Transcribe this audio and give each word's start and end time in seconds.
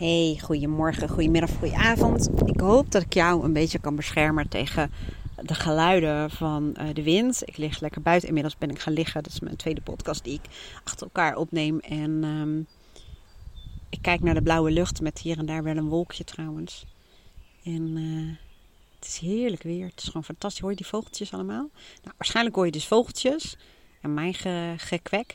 Hey, 0.00 0.38
goedemorgen, 0.42 1.08
goedemiddag, 1.08 1.50
goedenavond. 1.50 2.30
Ik 2.44 2.60
hoop 2.60 2.90
dat 2.90 3.02
ik 3.02 3.14
jou 3.14 3.44
een 3.44 3.52
beetje 3.52 3.78
kan 3.78 3.96
beschermen 3.96 4.48
tegen 4.48 4.90
de 5.42 5.54
geluiden 5.54 6.30
van 6.30 6.76
uh, 6.78 6.94
de 6.94 7.02
wind. 7.02 7.42
Ik 7.44 7.56
lig 7.56 7.80
lekker 7.80 8.02
buiten. 8.02 8.28
Inmiddels 8.28 8.58
ben 8.58 8.70
ik 8.70 8.78
gaan 8.78 8.92
liggen. 8.92 9.22
Dat 9.22 9.32
is 9.32 9.40
mijn 9.40 9.56
tweede 9.56 9.80
podcast 9.80 10.24
die 10.24 10.34
ik 10.34 10.50
achter 10.84 11.06
elkaar 11.06 11.36
opneem. 11.36 11.78
En 11.78 12.24
um, 12.24 12.66
ik 13.90 13.98
kijk 14.02 14.20
naar 14.20 14.34
de 14.34 14.42
blauwe 14.42 14.70
lucht 14.70 15.00
met 15.00 15.18
hier 15.18 15.38
en 15.38 15.46
daar 15.46 15.62
wel 15.62 15.76
een 15.76 15.88
wolkje 15.88 16.24
trouwens. 16.24 16.84
En 17.64 17.96
uh, 17.96 18.36
het 18.98 19.08
is 19.08 19.18
heerlijk 19.18 19.62
weer. 19.62 19.86
Het 19.86 20.02
is 20.02 20.06
gewoon 20.06 20.24
fantastisch. 20.24 20.60
Hoor 20.60 20.70
je 20.70 20.76
die 20.76 20.86
vogeltjes 20.86 21.32
allemaal? 21.32 21.68
Nou, 22.02 22.14
waarschijnlijk 22.16 22.56
hoor 22.56 22.66
je 22.66 22.72
dus 22.72 22.86
vogeltjes 22.86 23.56
en 24.00 24.14
mijn 24.14 24.34
ge 24.34 24.74
gekwek. 24.76 25.34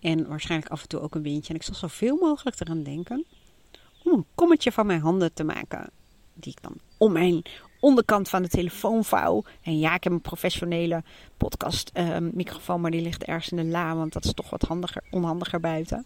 En 0.00 0.28
waarschijnlijk 0.28 0.70
af 0.70 0.82
en 0.82 0.88
toe 0.88 1.00
ook 1.00 1.14
een 1.14 1.22
windje. 1.22 1.48
En 1.48 1.58
ik 1.58 1.62
zal 1.62 1.74
zoveel 1.74 2.16
mogelijk 2.16 2.60
eraan 2.60 2.82
denken 2.82 3.26
om 4.04 4.12
een 4.12 4.26
kommetje 4.34 4.72
van 4.72 4.86
mijn 4.86 5.00
handen 5.00 5.32
te 5.32 5.44
maken. 5.44 5.90
Die 6.34 6.52
ik 6.52 6.62
dan 6.62 6.74
om 6.98 7.12
mijn 7.12 7.42
onderkant 7.80 8.28
van 8.28 8.42
de 8.42 8.48
telefoon 8.48 9.04
vouw. 9.04 9.44
En 9.62 9.78
ja, 9.78 9.94
ik 9.94 10.04
heb 10.04 10.12
een 10.12 10.20
professionele 10.20 11.02
podcast 11.36 11.90
uh, 11.94 12.16
microfoon, 12.18 12.80
maar 12.80 12.90
die 12.90 13.02
ligt 13.02 13.24
ergens 13.24 13.48
in 13.48 13.56
de 13.56 13.64
la, 13.64 13.94
want 13.94 14.12
dat 14.12 14.24
is 14.24 14.34
toch 14.34 14.50
wat 14.50 14.62
handiger, 14.62 15.02
onhandiger 15.10 15.60
buiten. 15.60 16.04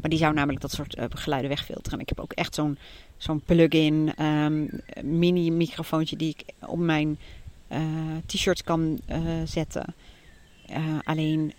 Maar 0.00 0.10
die 0.10 0.18
zou 0.18 0.34
namelijk 0.34 0.60
dat 0.60 0.70
soort 0.70 0.96
uh, 0.98 1.04
geluiden 1.08 1.50
wegfilteren. 1.50 1.98
ik 2.00 2.08
heb 2.08 2.20
ook 2.20 2.32
echt 2.32 2.54
zo'n 2.54 2.78
zo'n 3.16 3.40
plug-in 3.40 4.24
um, 4.24 4.70
mini 5.02 5.50
microfoontje 5.50 6.16
die 6.16 6.36
ik 6.38 6.54
op 6.66 6.78
mijn 6.78 7.18
uh, 7.72 7.80
t-shirts 8.26 8.62
kan 8.62 9.00
uh, 9.08 9.18
zetten. 9.44 9.94
alleen 11.04 11.52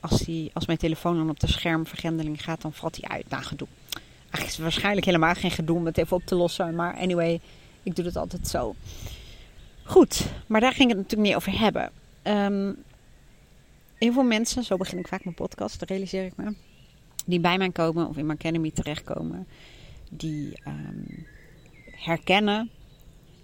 als, 0.00 0.20
die, 0.20 0.50
als 0.54 0.66
mijn 0.66 0.78
telefoon 0.78 1.16
dan 1.16 1.30
op 1.30 1.40
de 1.40 1.46
schermvergrendeling 1.46 2.42
gaat, 2.42 2.62
dan 2.62 2.72
valt 2.72 2.94
die 2.94 3.08
uit 3.08 3.28
na 3.28 3.40
gedoe. 3.40 3.68
Is 4.32 4.58
waarschijnlijk 4.58 5.06
helemaal 5.06 5.34
geen 5.34 5.50
gedoe 5.50 5.76
om 5.76 5.86
het 5.86 5.98
even 5.98 6.16
op 6.16 6.24
te 6.24 6.34
lossen. 6.34 6.74
Maar 6.74 6.96
anyway, 6.96 7.40
ik 7.82 7.96
doe 7.96 8.04
het 8.04 8.16
altijd 8.16 8.48
zo. 8.48 8.74
Goed, 9.84 10.26
maar 10.46 10.60
daar 10.60 10.72
ging 10.72 10.88
het 10.88 10.98
natuurlijk 10.98 11.28
niet 11.28 11.36
over 11.36 11.58
hebben. 11.58 11.90
Um, 12.22 12.76
heel 13.98 14.12
veel 14.12 14.22
mensen, 14.22 14.62
zo 14.62 14.76
begin 14.76 14.98
ik 14.98 15.08
vaak 15.08 15.24
mijn 15.24 15.36
podcast, 15.36 15.82
realiseer 15.82 16.24
ik 16.24 16.36
me. 16.36 16.54
Die 17.26 17.40
bij 17.40 17.58
mij 17.58 17.70
komen 17.70 18.08
of 18.08 18.16
in 18.16 18.26
mijn 18.26 18.38
academy 18.38 18.70
terechtkomen. 18.70 19.46
Die 20.10 20.60
um, 20.66 21.26
herkennen 21.90 22.70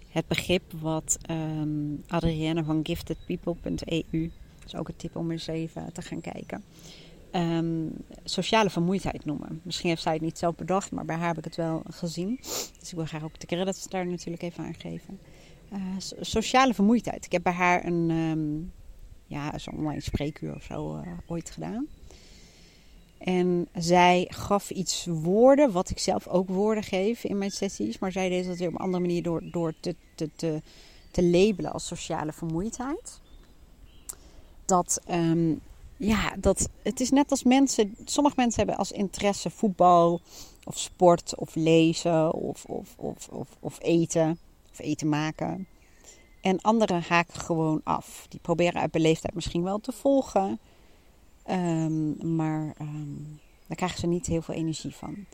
het 0.09 0.27
begrip 0.27 0.63
wat 0.81 1.17
um, 1.29 2.03
Adrienne 2.07 2.63
van 2.63 2.79
giftedpeople.eu. 2.83 4.31
Dat 4.59 4.73
is 4.73 4.75
ook 4.75 4.87
een 4.87 4.95
tip 4.95 5.15
om 5.15 5.31
eens 5.31 5.47
even 5.47 5.89
te 5.93 6.01
gaan 6.01 6.21
kijken 6.21 6.63
um, 7.35 7.91
sociale 8.23 8.69
vermoeidheid 8.69 9.25
noemen. 9.25 9.61
Misschien 9.63 9.89
heeft 9.89 10.01
zij 10.01 10.13
het 10.13 10.21
niet 10.21 10.37
zelf 10.37 10.55
bedacht, 10.55 10.91
maar 10.91 11.05
bij 11.05 11.15
haar 11.15 11.27
heb 11.27 11.37
ik 11.37 11.43
het 11.43 11.55
wel 11.55 11.83
gezien. 11.89 12.37
Dus 12.79 12.89
ik 12.89 12.95
wil 12.95 13.05
graag 13.05 13.23
ook 13.23 13.39
de 13.39 13.45
credits 13.45 13.87
daar 13.87 14.07
natuurlijk 14.07 14.43
even 14.43 14.63
aan 14.63 14.73
geven. 14.73 15.19
Uh, 15.73 15.79
sociale 16.19 16.73
vermoeidheid. 16.73 17.25
Ik 17.25 17.31
heb 17.31 17.43
bij 17.43 17.53
haar 17.53 17.85
een, 17.85 18.09
um, 18.09 18.73
ja, 19.25 19.57
zo'n 19.57 19.77
online 19.77 20.01
spreekuur 20.01 20.55
of 20.55 20.63
zo 20.63 20.95
uh, 20.95 21.07
ooit 21.25 21.49
gedaan. 21.49 21.87
En 23.17 23.67
zij 23.73 24.27
gaf 24.29 24.69
iets 24.69 25.05
woorden, 25.05 25.71
wat 25.71 25.89
ik 25.89 25.99
zelf 25.99 26.27
ook 26.27 26.49
woorden 26.49 26.83
geef 26.83 27.23
in 27.23 27.37
mijn 27.37 27.51
sessies. 27.51 27.99
Maar 27.99 28.11
zij 28.11 28.29
deed 28.29 28.45
dat 28.45 28.57
weer 28.57 28.67
op 28.67 28.73
een 28.73 28.79
andere 28.79 29.03
manier 29.03 29.23
door, 29.23 29.41
door 29.51 29.73
te, 29.79 29.95
te, 30.15 30.29
te, 30.35 30.61
te 31.11 31.23
labelen 31.23 31.71
als 31.71 31.87
sociale 31.87 32.33
vermoeidheid. 32.33 33.19
Dat 34.65 35.01
um, 35.11 35.61
ja, 35.97 36.35
dat, 36.39 36.69
het 36.81 36.99
is 36.99 37.09
net 37.09 37.31
als 37.31 37.43
mensen. 37.43 37.95
Sommige 38.05 38.35
mensen 38.37 38.57
hebben 38.57 38.77
als 38.77 38.91
interesse 38.91 39.49
voetbal 39.49 40.21
of 40.63 40.77
sport 40.77 41.35
of 41.35 41.55
lezen 41.55 42.33
of, 42.33 42.65
of, 42.65 42.95
of, 42.97 43.27
of, 43.27 43.47
of 43.59 43.77
eten 43.81 44.39
of 44.71 44.79
eten 44.79 45.09
maken. 45.09 45.67
En 46.41 46.61
anderen 46.61 47.03
haken 47.07 47.39
gewoon 47.39 47.81
af. 47.83 48.25
Die 48.29 48.39
proberen 48.39 48.81
uit 48.81 48.91
beleefdheid 48.91 49.33
misschien 49.33 49.63
wel 49.63 49.79
te 49.79 49.91
volgen. 49.91 50.59
Um, 51.49 52.35
maar 52.35 52.75
um, 52.81 53.39
daar 53.67 53.77
krijgen 53.77 53.99
ze 53.99 54.07
niet 54.07 54.25
heel 54.25 54.41
veel 54.41 54.55
energie 54.55 54.95
van. 54.95 55.25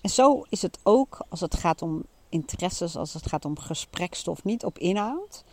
En 0.00 0.10
zo 0.10 0.44
is 0.48 0.62
het 0.62 0.78
ook 0.82 1.26
als 1.28 1.40
het 1.40 1.54
gaat 1.54 1.82
om 1.82 2.02
interesses, 2.28 2.96
als 2.96 3.14
het 3.14 3.26
gaat 3.26 3.44
om 3.44 3.58
gesprekstof. 3.58 4.44
Niet 4.44 4.64
op 4.64 4.78
inhoud, 4.78 5.44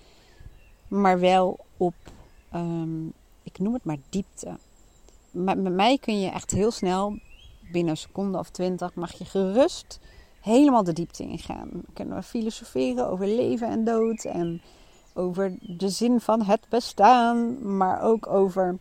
maar 0.88 1.20
wel 1.20 1.66
op 1.78 1.96
um, 2.54 3.14
ik 3.44 3.60
noem 3.60 3.74
het 3.74 3.84
maar 3.84 3.98
diepte. 4.10 4.58
Maar 5.32 5.58
met 5.58 5.74
mij 5.74 5.98
kun 5.98 6.20
je 6.20 6.30
echt 6.30 6.52
heel 6.52 6.72
snel, 6.72 7.20
binnen 7.72 7.92
een 7.92 7.98
seconde 7.98 8.38
of 8.38 8.50
twintig, 8.50 8.94
mag 8.94 9.12
je 9.12 9.26
gerust 9.26 10.00
helemaal 10.42 10.84
de 10.84 10.94
diepte 10.94 11.24
ingaan. 11.24 11.70
Dan 11.72 11.86
kunnen 11.94 12.16
we 12.16 12.24
filosoferen 12.24 13.10
over 13.10 13.28
leven 13.28 13.68
en 13.68 13.84
dood 13.84 14.24
en 14.24 14.62
over 15.14 15.58
de 15.62 15.90
zin 15.90 16.20
van 16.20 16.42
het 16.42 16.66
bestaan, 16.70 17.58
maar 17.78 18.02
ook 18.02 18.28
over 18.28 18.78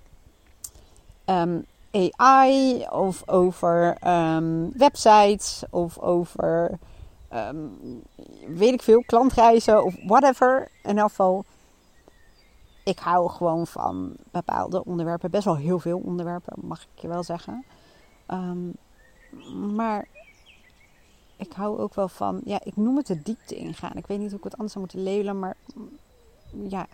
um, 1.27 1.65
AI 1.91 2.87
of 2.91 3.29
over 3.29 3.97
um, 4.07 4.73
websites 4.77 5.63
of 5.71 5.99
over 5.99 6.79
um, 7.35 8.03
weet 8.47 8.73
ik 8.73 8.83
veel, 8.83 9.05
klantreizen 9.07 9.85
of 9.85 9.95
whatever. 10.07 10.71
In 10.83 10.99
elk 10.99 11.09
geval 11.09 11.45
ik 12.91 12.99
hou 12.99 13.31
gewoon 13.31 13.67
van 13.67 14.17
bepaalde 14.31 14.85
onderwerpen. 14.85 15.31
Best 15.31 15.45
wel 15.45 15.57
heel 15.57 15.79
veel 15.79 15.99
onderwerpen, 15.99 16.55
mag 16.61 16.83
ik 16.83 17.01
je 17.01 17.09
wel 17.09 17.23
zeggen. 17.23 17.65
Um, 18.29 18.73
maar 19.77 20.09
ik 21.37 21.53
hou 21.53 21.79
ook 21.79 21.95
wel 21.95 22.09
van, 22.09 22.41
ja, 22.45 22.61
ik 22.65 22.77
noem 22.77 22.97
het 22.97 23.07
de 23.07 23.23
diepte 23.23 23.57
ingaan. 23.57 23.97
Ik 23.97 24.07
weet 24.07 24.19
niet 24.19 24.29
hoe 24.29 24.39
ik 24.39 24.45
het 24.45 24.57
anders 24.57 24.73
zou 24.73 24.85
moeten 24.85 25.03
labelen, 25.03 25.39
maar 25.39 25.57
ja, 26.69 26.87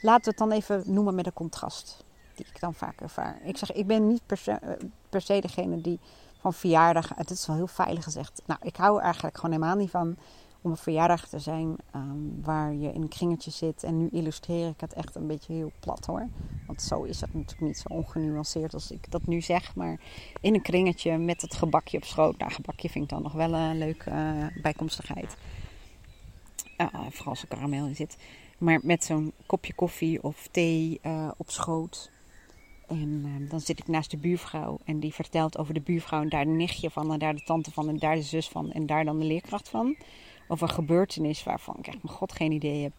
laten 0.00 0.24
we 0.24 0.30
het 0.30 0.38
dan 0.38 0.50
even 0.50 0.82
noemen 0.86 1.14
met 1.14 1.26
een 1.26 1.32
contrast. 1.32 2.04
Die 2.34 2.46
ik 2.46 2.60
dan 2.60 2.74
vaak 2.74 3.00
ervaar. 3.00 3.40
Ik 3.42 3.56
zeg, 3.56 3.72
ik 3.72 3.86
ben 3.86 4.06
niet 4.08 4.26
per 4.26 4.36
se, 4.36 4.78
per 5.08 5.20
se 5.20 5.40
degene 5.40 5.80
die 5.80 6.00
van 6.40 6.52
verjaardag, 6.52 7.12
het 7.14 7.30
is 7.30 7.46
wel 7.46 7.56
heel 7.56 7.66
veilig 7.66 8.04
gezegd. 8.04 8.42
Nou, 8.46 8.60
ik 8.62 8.76
hou 8.76 8.96
er 8.96 9.02
eigenlijk 9.02 9.36
gewoon 9.36 9.50
helemaal 9.50 9.76
niet 9.76 9.90
van 9.90 10.16
om 10.62 10.70
een 10.70 10.76
verjaardag 10.76 11.28
te 11.28 11.38
zijn 11.38 11.76
um, 11.94 12.40
waar 12.42 12.74
je 12.74 12.92
in 12.92 13.02
een 13.02 13.08
kringetje 13.08 13.50
zit. 13.50 13.84
En 13.84 13.98
nu 13.98 14.08
illustreer 14.12 14.68
ik 14.68 14.80
het 14.80 14.92
echt 14.92 15.14
een 15.14 15.26
beetje 15.26 15.52
heel 15.52 15.72
plat 15.80 16.06
hoor. 16.06 16.28
Want 16.66 16.82
zo 16.82 17.02
is 17.02 17.20
het 17.20 17.34
natuurlijk 17.34 17.60
niet 17.60 17.78
zo 17.78 17.88
ongenuanceerd 17.88 18.74
als 18.74 18.90
ik 18.90 19.10
dat 19.10 19.26
nu 19.26 19.40
zeg. 19.40 19.74
Maar 19.74 20.00
in 20.40 20.54
een 20.54 20.62
kringetje 20.62 21.18
met 21.18 21.42
het 21.42 21.54
gebakje 21.54 21.96
op 21.96 22.04
schoot. 22.04 22.38
Nou, 22.38 22.52
gebakje 22.52 22.88
vind 22.88 23.04
ik 23.04 23.10
dan 23.10 23.22
nog 23.22 23.32
wel 23.32 23.54
een 23.54 23.78
leuke 23.78 24.10
uh, 24.10 24.62
bijkomstigheid. 24.62 25.36
Uh, 26.78 26.86
vooral 26.86 27.32
als 27.32 27.42
er 27.42 27.48
karamel 27.48 27.86
in 27.86 27.96
zit. 27.96 28.16
Maar 28.58 28.80
met 28.82 29.04
zo'n 29.04 29.32
kopje 29.46 29.74
koffie 29.74 30.22
of 30.22 30.48
thee 30.50 31.00
uh, 31.02 31.30
op 31.36 31.50
schoot. 31.50 32.10
En 32.88 33.22
uh, 33.26 33.50
dan 33.50 33.60
zit 33.60 33.78
ik 33.78 33.88
naast 33.88 34.10
de 34.10 34.16
buurvrouw 34.16 34.78
en 34.84 35.00
die 35.00 35.14
vertelt 35.14 35.58
over 35.58 35.74
de 35.74 35.80
buurvrouw 35.80 36.22
en 36.22 36.28
daar 36.28 36.44
de 36.44 36.50
nichtje 36.50 36.90
van 36.90 37.12
en 37.12 37.18
daar 37.18 37.34
de 37.34 37.42
tante 37.42 37.70
van 37.70 37.88
en 37.88 37.98
daar 37.98 38.14
de 38.14 38.22
zus 38.22 38.48
van 38.48 38.72
en 38.72 38.86
daar 38.86 39.04
dan 39.04 39.18
de 39.18 39.24
leerkracht 39.24 39.68
van 39.68 39.96
of 40.50 40.60
een 40.60 40.68
gebeurtenis 40.68 41.42
waarvan 41.42 41.76
ik 41.78 41.86
echt 41.86 42.02
mijn 42.02 42.16
god 42.16 42.32
geen 42.32 42.52
idee 42.52 42.82
heb. 42.82 42.92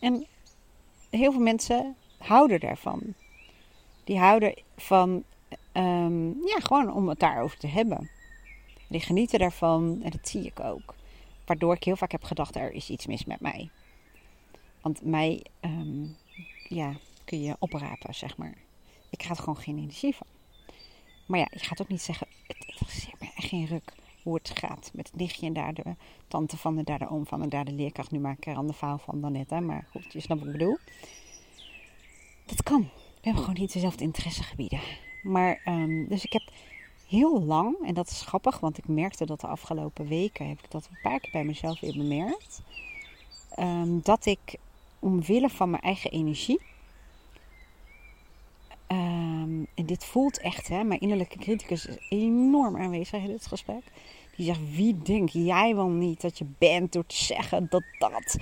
En 0.00 0.26
heel 1.10 1.32
veel 1.32 1.40
mensen 1.40 1.96
houden 2.18 2.60
daarvan. 2.60 3.14
Die 4.04 4.18
houden 4.18 4.54
van, 4.76 5.24
um, 5.72 6.46
ja, 6.46 6.58
gewoon 6.58 6.92
om 6.92 7.08
het 7.08 7.18
daarover 7.18 7.58
te 7.58 7.66
hebben. 7.66 8.10
Die 8.88 9.00
genieten 9.00 9.38
daarvan 9.38 10.00
en 10.02 10.10
dat 10.10 10.28
zie 10.28 10.44
ik 10.44 10.60
ook. 10.60 10.94
Waardoor 11.44 11.74
ik 11.74 11.84
heel 11.84 11.96
vaak 11.96 12.12
heb 12.12 12.24
gedacht, 12.24 12.56
er 12.56 12.72
is 12.72 12.90
iets 12.90 13.06
mis 13.06 13.24
met 13.24 13.40
mij. 13.40 13.70
Want 14.80 15.04
mij, 15.04 15.44
um, 15.60 16.16
ja, 16.68 16.92
kun 17.24 17.42
je 17.42 17.56
oprapen, 17.58 18.14
zeg 18.14 18.36
maar. 18.36 18.54
Ik 19.10 19.18
krijg 19.18 19.36
er 19.36 19.44
gewoon 19.44 19.62
geen 19.62 19.78
energie 19.78 20.14
van. 20.14 20.26
Maar 21.26 21.38
ja, 21.38 21.46
je 21.50 21.58
gaat 21.58 21.80
ook 21.80 21.88
niet 21.88 22.02
zeggen, 22.02 22.26
het 22.46 22.64
interesseert 22.66 23.20
me 23.20 23.26
echt 23.36 23.48
geen 23.48 23.66
ruk 23.66 23.92
hoe 24.26 24.34
het 24.34 24.50
gaat 24.54 24.90
met 24.94 25.06
het 25.06 25.16
nichtje 25.16 25.46
en 25.46 25.52
daar 25.52 25.74
de 25.74 25.94
tante 26.28 26.56
van 26.56 26.78
en 26.78 26.84
daar 26.84 26.98
de 26.98 27.08
oom 27.08 27.26
van 27.26 27.42
en 27.42 27.48
daar 27.48 27.64
de 27.64 27.72
leerkracht. 27.72 28.10
Nu 28.10 28.18
maak 28.18 28.36
ik 28.36 28.46
er 28.46 28.66
de 28.66 28.72
faal 28.72 28.98
van 28.98 29.20
dan 29.20 29.32
net, 29.32 29.50
hè? 29.50 29.60
maar 29.60 29.86
goed, 29.90 30.12
je 30.12 30.20
snapt 30.20 30.40
wat 30.40 30.48
ik 30.48 30.58
bedoel. 30.58 30.78
Dat 32.46 32.62
kan. 32.62 32.80
We 32.80 33.20
hebben 33.20 33.42
gewoon 33.42 33.60
niet 33.60 33.72
dezelfde 33.72 34.04
interessegebieden. 34.04 34.80
Maar, 35.22 35.60
um, 35.64 36.08
dus 36.08 36.24
ik 36.24 36.32
heb 36.32 36.42
heel 37.08 37.42
lang, 37.42 37.76
en 37.84 37.94
dat 37.94 38.10
is 38.10 38.20
grappig, 38.20 38.60
want 38.60 38.78
ik 38.78 38.88
merkte 38.88 39.26
dat 39.26 39.40
de 39.40 39.46
afgelopen 39.46 40.08
weken, 40.08 40.48
heb 40.48 40.58
ik 40.58 40.70
dat 40.70 40.88
een 40.90 40.98
paar 41.02 41.20
keer 41.20 41.32
bij 41.32 41.44
mezelf 41.44 41.80
weer 41.80 41.96
bemerkt, 41.96 42.62
um, 43.58 44.00
dat 44.02 44.26
ik 44.26 44.56
omwille 44.98 45.48
van 45.48 45.70
mijn 45.70 45.82
eigen 45.82 46.10
energie, 46.10 46.60
um, 48.88 49.66
en 49.86 49.94
dit 49.94 50.04
voelt 50.04 50.40
echt, 50.40 50.68
hè, 50.68 50.84
mijn 50.84 51.00
innerlijke 51.00 51.38
criticus 51.38 51.86
is 51.86 51.96
enorm 52.08 52.76
aanwezig 52.76 53.22
in 53.22 53.26
dit 53.26 53.46
gesprek. 53.46 53.82
Die 54.36 54.46
zegt, 54.46 54.74
wie 54.74 54.98
denk 55.02 55.28
jij 55.28 55.74
wel 55.74 55.88
niet 55.88 56.20
dat 56.20 56.38
je 56.38 56.44
bent 56.58 56.92
door 56.92 57.06
te 57.06 57.24
zeggen 57.24 57.66
dat 57.70 57.82
dat 57.98 58.36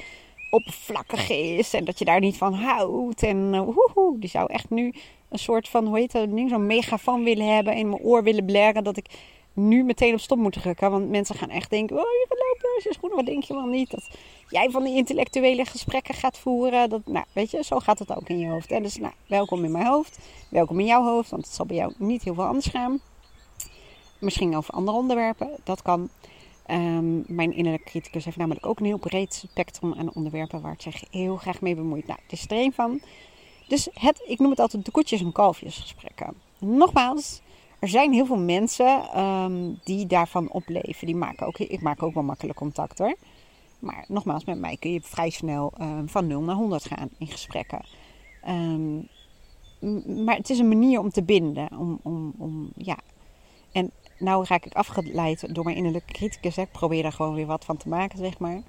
oppervlakkig 0.50 1.30
is 1.30 1.74
en 1.74 1.84
dat 1.84 1.98
je 1.98 2.04
daar 2.04 2.20
niet 2.20 2.36
van 2.36 2.54
houdt. 2.54 3.22
En 3.22 3.54
uh, 3.54 4.08
die 4.18 4.28
zou 4.28 4.52
echt 4.52 4.70
nu 4.70 4.92
een 5.28 5.38
soort 5.38 5.68
van, 5.68 5.86
hoe 5.86 5.98
heet 5.98 6.12
dat 6.12 6.34
ding, 6.34 6.50
zo'n 6.50 6.66
megafoon 6.66 7.24
willen 7.24 7.54
hebben 7.54 7.76
in 7.76 7.88
mijn 7.88 8.02
oor 8.02 8.22
willen 8.22 8.44
blaren 8.44 8.84
dat 8.84 8.96
ik 8.96 9.06
nu 9.54 9.84
meteen 9.84 10.12
op 10.12 10.20
stop 10.20 10.38
moeten 10.38 10.60
drukken. 10.60 10.90
Want 10.90 11.08
mensen 11.08 11.34
gaan 11.34 11.50
echt 11.50 11.70
denken: 11.70 11.96
oh, 11.96 12.02
je 12.02 12.26
gaat 12.28 12.38
lopen, 12.38 12.80
je 12.82 12.92
schoenen. 12.92 13.16
Wat 13.16 13.26
denk 13.26 13.42
je 13.42 13.54
wel 13.54 13.66
niet? 13.66 13.90
Dat 13.90 14.08
jij 14.48 14.70
van 14.70 14.84
die 14.84 14.96
intellectuele 14.96 15.64
gesprekken 15.64 16.14
gaat 16.14 16.38
voeren. 16.38 16.88
Dat, 16.88 17.06
nou, 17.06 17.24
weet 17.32 17.50
je, 17.50 17.64
zo 17.64 17.78
gaat 17.78 17.98
het 17.98 18.16
ook 18.16 18.28
in 18.28 18.38
je 18.38 18.48
hoofd. 18.48 18.70
Hè? 18.70 18.80
Dus 18.80 18.96
nou, 18.96 19.12
welkom 19.26 19.64
in 19.64 19.72
mijn 19.72 19.86
hoofd. 19.86 20.18
Welkom 20.48 20.80
in 20.80 20.86
jouw 20.86 21.02
hoofd. 21.02 21.30
Want 21.30 21.44
het 21.44 21.54
zal 21.54 21.66
bij 21.66 21.76
jou 21.76 21.92
niet 21.98 22.22
heel 22.22 22.34
veel 22.34 22.46
anders 22.46 22.66
gaan. 22.66 23.00
Misschien 24.18 24.56
over 24.56 24.74
andere 24.74 24.96
onderwerpen. 24.96 25.50
Dat 25.64 25.82
kan. 25.82 26.08
Um, 26.70 27.24
mijn 27.26 27.52
innerlijke 27.52 27.90
criticus 27.90 28.24
heeft 28.24 28.36
namelijk 28.36 28.66
ook 28.66 28.78
een 28.78 28.86
heel 28.86 28.98
breed 28.98 29.34
spectrum 29.34 29.94
aan 29.94 30.14
onderwerpen 30.14 30.60
waar 30.60 30.72
het 30.72 30.82
zich 30.82 31.04
heel 31.10 31.36
graag 31.36 31.60
mee 31.60 31.74
bemoeit. 31.74 32.06
Nou, 32.06 32.18
het 32.22 32.32
is 32.32 32.44
er 32.44 32.56
een 32.56 32.72
van. 32.72 33.00
Dus 33.68 33.88
het, 33.92 34.22
ik 34.26 34.38
noem 34.38 34.50
het 34.50 34.60
altijd 34.60 34.84
de 34.84 34.90
koetjes- 34.90 35.20
en 35.20 35.32
kalfjesgesprekken. 35.32 36.34
Nogmaals, 36.58 37.40
er 37.84 37.90
zijn 37.90 38.12
heel 38.12 38.26
veel 38.26 38.38
mensen 38.38 39.20
um, 39.20 39.80
die 39.82 40.06
daarvan 40.06 40.50
opleven. 40.50 41.06
Die 41.06 41.16
maken 41.16 41.46
ook, 41.46 41.58
ik 41.58 41.80
maak 41.80 42.02
ook 42.02 42.14
wel 42.14 42.22
makkelijk 42.22 42.58
contact 42.58 42.98
hoor. 42.98 43.16
Maar 43.78 44.04
nogmaals, 44.08 44.44
met 44.44 44.58
mij 44.58 44.76
kun 44.76 44.92
je 44.92 45.00
vrij 45.00 45.30
snel 45.30 45.72
um, 45.80 46.08
van 46.08 46.26
0 46.26 46.40
naar 46.40 46.54
100 46.54 46.84
gaan 46.84 47.08
in 47.18 47.26
gesprekken. 47.26 47.84
Um, 48.48 49.08
maar 50.24 50.36
het 50.36 50.50
is 50.50 50.58
een 50.58 50.68
manier 50.68 50.98
om 50.98 51.10
te 51.10 51.22
binden. 51.22 51.68
Om, 51.78 52.00
om, 52.02 52.34
om, 52.38 52.72
ja. 52.76 52.98
En 53.72 53.90
nou 54.18 54.44
raak 54.48 54.64
ik 54.64 54.74
afgeleid 54.74 55.54
door 55.54 55.64
mijn 55.64 55.76
innerlijke 55.76 56.12
criticus. 56.12 56.56
Hè. 56.56 56.62
Ik 56.62 56.72
probeer 56.72 57.02
daar 57.02 57.12
gewoon 57.12 57.34
weer 57.34 57.46
wat 57.46 57.64
van 57.64 57.76
te 57.76 57.88
maken, 57.88 58.18
zeg 58.18 58.38
maar. 58.38 58.62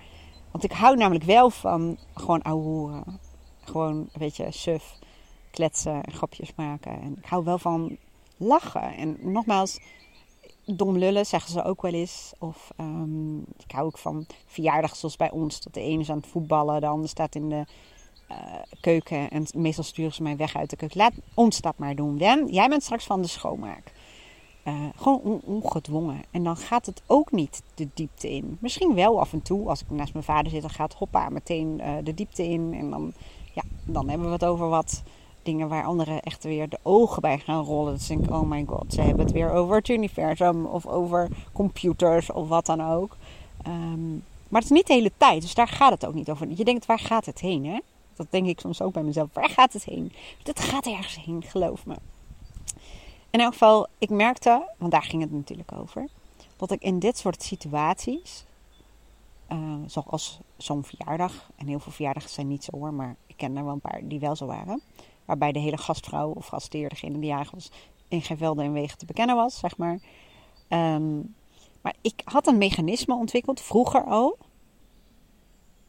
Want 0.52 0.64
ik 0.64 0.72
hou 0.72 0.98
namelijk 0.98 1.26
wel 1.26 1.50
van 1.50 1.98
gewoon 2.14 2.42
ouwe 2.42 3.04
Gewoon, 3.64 4.10
weet 4.14 4.36
je, 4.36 4.52
suf, 4.52 4.98
kletsen 5.52 6.04
en 6.04 6.14
grapjes 6.14 6.56
maken. 6.56 7.02
En 7.02 7.18
ik 7.18 7.26
hou 7.26 7.44
wel 7.44 7.58
van 7.58 7.98
lachen. 8.38 8.96
En 8.96 9.18
nogmaals, 9.22 9.80
dom 10.66 10.98
lullen 10.98 11.26
zeggen 11.26 11.52
ze 11.52 11.64
ook 11.64 11.82
wel 11.82 11.94
eens. 11.94 12.34
Of 12.40 12.72
um, 12.80 13.40
ik 13.40 13.72
hou 13.72 13.86
ook 13.86 13.98
van 13.98 14.26
verjaardagen 14.46 14.98
zoals 14.98 15.16
bij 15.16 15.32
ons. 15.32 15.62
Dat 15.62 15.74
de 15.74 15.82
ene 15.82 16.02
is 16.02 16.10
aan 16.10 16.18
het 16.18 16.28
voetballen, 16.28 16.82
de 16.82 16.88
ander 16.88 17.10
staat 17.10 17.36
in 17.36 17.50
de 17.50 17.66
uh, 18.32 18.38
keuken. 18.82 19.30
En 19.30 19.46
meestal 19.56 19.84
sturen 19.84 20.14
ze 20.14 20.24
mij 20.24 20.38
weg 20.38 20.56
uit 20.56 20.70
de 20.70 20.76
keuken. 20.76 20.98
Laat 20.98 21.14
ons 21.34 21.62
dat 21.62 21.78
maar 21.78 21.96
doen. 21.96 22.18
Dan, 22.18 22.48
jij 22.48 22.70
bent 22.70 22.84
straks 22.84 23.06
van 23.06 23.22
de 23.22 23.28
schoonmaak. 23.28 23.94
Uh, 24.68 24.86
gewoon 24.96 25.20
on 25.20 25.42
ongedwongen. 25.44 26.22
En 26.32 26.44
dan 26.44 26.58
gaat 26.58 26.86
het 26.86 27.02
ook 27.06 27.32
niet 27.32 27.62
de 27.76 27.88
diepte 27.94 28.30
in. 28.30 28.58
Misschien 28.60 28.94
wel 28.94 29.20
af 29.20 29.34
en 29.34 29.42
toe. 29.42 29.70
Als 29.70 29.82
ik 29.82 29.90
naast 29.90 30.14
mijn 30.14 30.26
vader 30.26 30.52
zit, 30.52 30.62
dan 30.62 30.70
gaat 30.70 30.94
hoppa 30.94 31.30
meteen 31.30 31.80
uh, 31.80 31.94
de 32.04 32.14
diepte 32.14 32.44
in. 32.44 32.74
En 32.74 32.90
dan, 32.90 33.14
ja, 33.54 33.64
dan 33.84 34.10
hebben 34.10 34.28
we 34.28 34.34
het 34.34 34.46
over 34.46 34.70
wat 34.70 35.04
dingen 35.46 35.68
waar 35.68 35.86
anderen 35.86 36.22
echt 36.22 36.44
weer 36.44 36.70
de 36.70 36.80
ogen 36.82 37.22
bij 37.22 37.38
gaan 37.38 37.64
rollen. 37.64 37.94
Dus 37.94 38.08
denk 38.08 38.24
ik, 38.24 38.32
oh 38.32 38.50
my 38.50 38.66
god, 38.68 38.94
ze 38.94 39.02
hebben 39.02 39.26
het 39.26 39.34
weer 39.34 39.52
over 39.52 39.76
het 39.76 39.90
universum 39.90 40.66
of 40.66 40.86
over 40.88 41.30
computers 41.54 42.32
of 42.32 42.48
wat 42.48 42.66
dan 42.66 42.82
ook. 42.82 43.18
Um, 43.68 44.24
maar 44.48 44.62
het 44.62 44.72
is 44.72 44.78
niet 44.78 44.88
de 44.88 44.94
hele 44.94 45.12
tijd, 45.18 45.42
dus 45.42 45.54
daar 45.54 45.68
gaat 45.68 45.92
het 45.92 46.06
ook 46.06 46.14
niet 46.14 46.30
over. 46.30 46.48
Je 46.50 46.64
denkt, 46.64 46.86
waar 46.86 47.00
gaat 47.00 47.26
het 47.26 47.40
heen? 47.40 47.66
Hè? 47.66 47.80
Dat 48.16 48.28
denk 48.30 48.48
ik 48.48 48.60
soms 48.60 48.82
ook 48.82 48.94
bij 48.94 49.04
mezelf. 49.04 49.30
Waar 49.34 49.50
gaat 49.50 49.74
het 49.74 49.84
heen? 49.84 50.12
Het 50.44 50.60
gaat 50.60 50.86
ergens 50.86 51.24
heen, 51.26 51.44
geloof 51.44 51.86
me. 51.86 51.96
In 53.30 53.40
elk 53.40 53.52
geval, 53.52 53.88
ik 53.98 54.10
merkte, 54.10 54.70
want 54.78 54.92
daar 54.92 55.04
ging 55.04 55.22
het 55.22 55.32
natuurlijk 55.32 55.72
over, 55.72 56.08
dat 56.58 56.72
ik 56.72 56.82
in 56.82 57.00
dit 57.00 57.18
soort 57.18 57.44
situaties, 57.44 58.46
uh, 59.52 59.58
zoals 59.86 60.40
zo'n 60.58 60.84
verjaardag, 60.84 61.50
en 61.56 61.68
heel 61.68 61.80
veel 61.80 61.92
verjaardagen 61.92 62.30
zijn 62.30 62.48
niet 62.48 62.64
zo 62.64 62.78
hoor, 62.78 62.94
maar 62.94 63.16
ik 63.28 63.38
ken 63.38 63.58
er 63.58 63.64
wel 63.64 63.74
een 63.74 63.80
paar 63.80 64.00
die 64.04 64.20
wel 64.20 64.36
zo 64.36 64.46
waren 64.46 64.82
Waarbij 65.26 65.52
de 65.52 65.60
hele 65.60 65.78
gastvrouw 65.78 66.30
of 66.30 66.48
gastheer, 66.48 66.90
degene 66.90 67.20
die 67.20 67.30
jager 67.30 67.54
was, 67.54 67.72
in 68.08 68.22
geen 68.22 68.38
velden 68.38 68.66
en 68.66 68.74
wegen 68.74 68.98
te 68.98 69.06
bekennen 69.06 69.36
was, 69.36 69.60
zeg 69.60 69.78
maar. 69.78 70.00
Um, 70.70 71.36
maar 71.82 71.96
ik 72.02 72.22
had 72.24 72.48
een 72.48 72.58
mechanisme 72.58 73.16
ontwikkeld, 73.16 73.62
vroeger 73.62 74.04
al, 74.04 74.38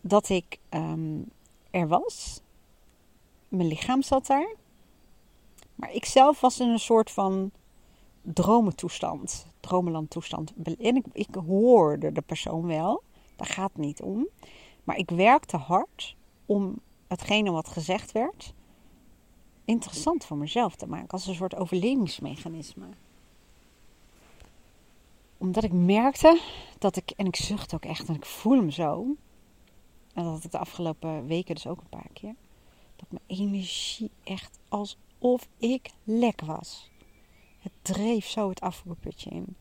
dat 0.01 0.29
ik 0.29 0.59
um, 0.71 1.31
er 1.71 1.89
was. 1.89 2.41
Mijn 3.49 3.69
lichaam 3.69 4.03
zat 4.03 4.27
daar. 4.27 4.55
Maar 5.75 5.93
ik 5.93 6.05
zelf 6.05 6.41
was 6.41 6.61
in 6.61 6.69
een 6.69 6.79
soort 6.79 7.11
van 7.11 7.51
dromentoestand, 8.23 9.47
dromenlandtoestand. 9.61 10.53
En 10.63 10.97
ik, 10.97 11.05
ik 11.13 11.35
hoorde 11.47 12.13
de 12.13 12.23
persoon 12.23 12.67
wel, 12.67 13.03
daar 13.37 13.47
gaat 13.47 13.71
het 13.73 13.83
niet 13.83 14.03
om. 14.03 14.29
Maar 14.85 14.97
ik 14.97 15.11
werkte 15.11 15.57
hard 15.57 16.17
om 16.47 16.81
hetgene 17.07 17.51
wat 17.51 17.69
gezegd 17.69 18.13
werd 18.13 18.55
interessant 19.67 20.25
voor 20.25 20.37
mezelf 20.37 20.77
te 20.77 20.87
maken. 20.87 21.09
Als 21.09 21.27
een 21.27 21.35
soort 21.35 21.57
overlevingsmechanisme. 21.57 22.87
Omdat 25.39 25.65
ik 25.65 25.73
merkte 25.73 26.41
dat 26.79 26.97
ik, 26.97 27.11
en 27.17 27.27
ik 27.27 27.37
zucht 27.37 27.75
ook 27.75 27.85
echt 27.85 28.09
en 28.09 28.15
ik 28.15 28.27
voel 28.27 28.57
hem 28.57 28.71
zo. 28.71 29.17
En 30.15 30.25
dat 30.25 30.33
had 30.33 30.45
ik 30.45 30.51
de 30.51 30.59
afgelopen 30.59 31.27
weken 31.27 31.55
dus 31.55 31.67
ook 31.67 31.81
een 31.81 31.89
paar 31.89 32.11
keer. 32.13 32.35
Dat 32.97 33.11
mijn 33.11 33.25
energie 33.27 34.11
echt 34.25 34.59
alsof 34.69 35.49
ik 35.59 35.91
lek 36.05 36.41
was. 36.41 36.91
Het 37.59 37.73
dreef 37.83 38.27
zo 38.27 38.49
het 38.49 38.61
afvoerputje 38.61 39.31
in. 39.31 39.57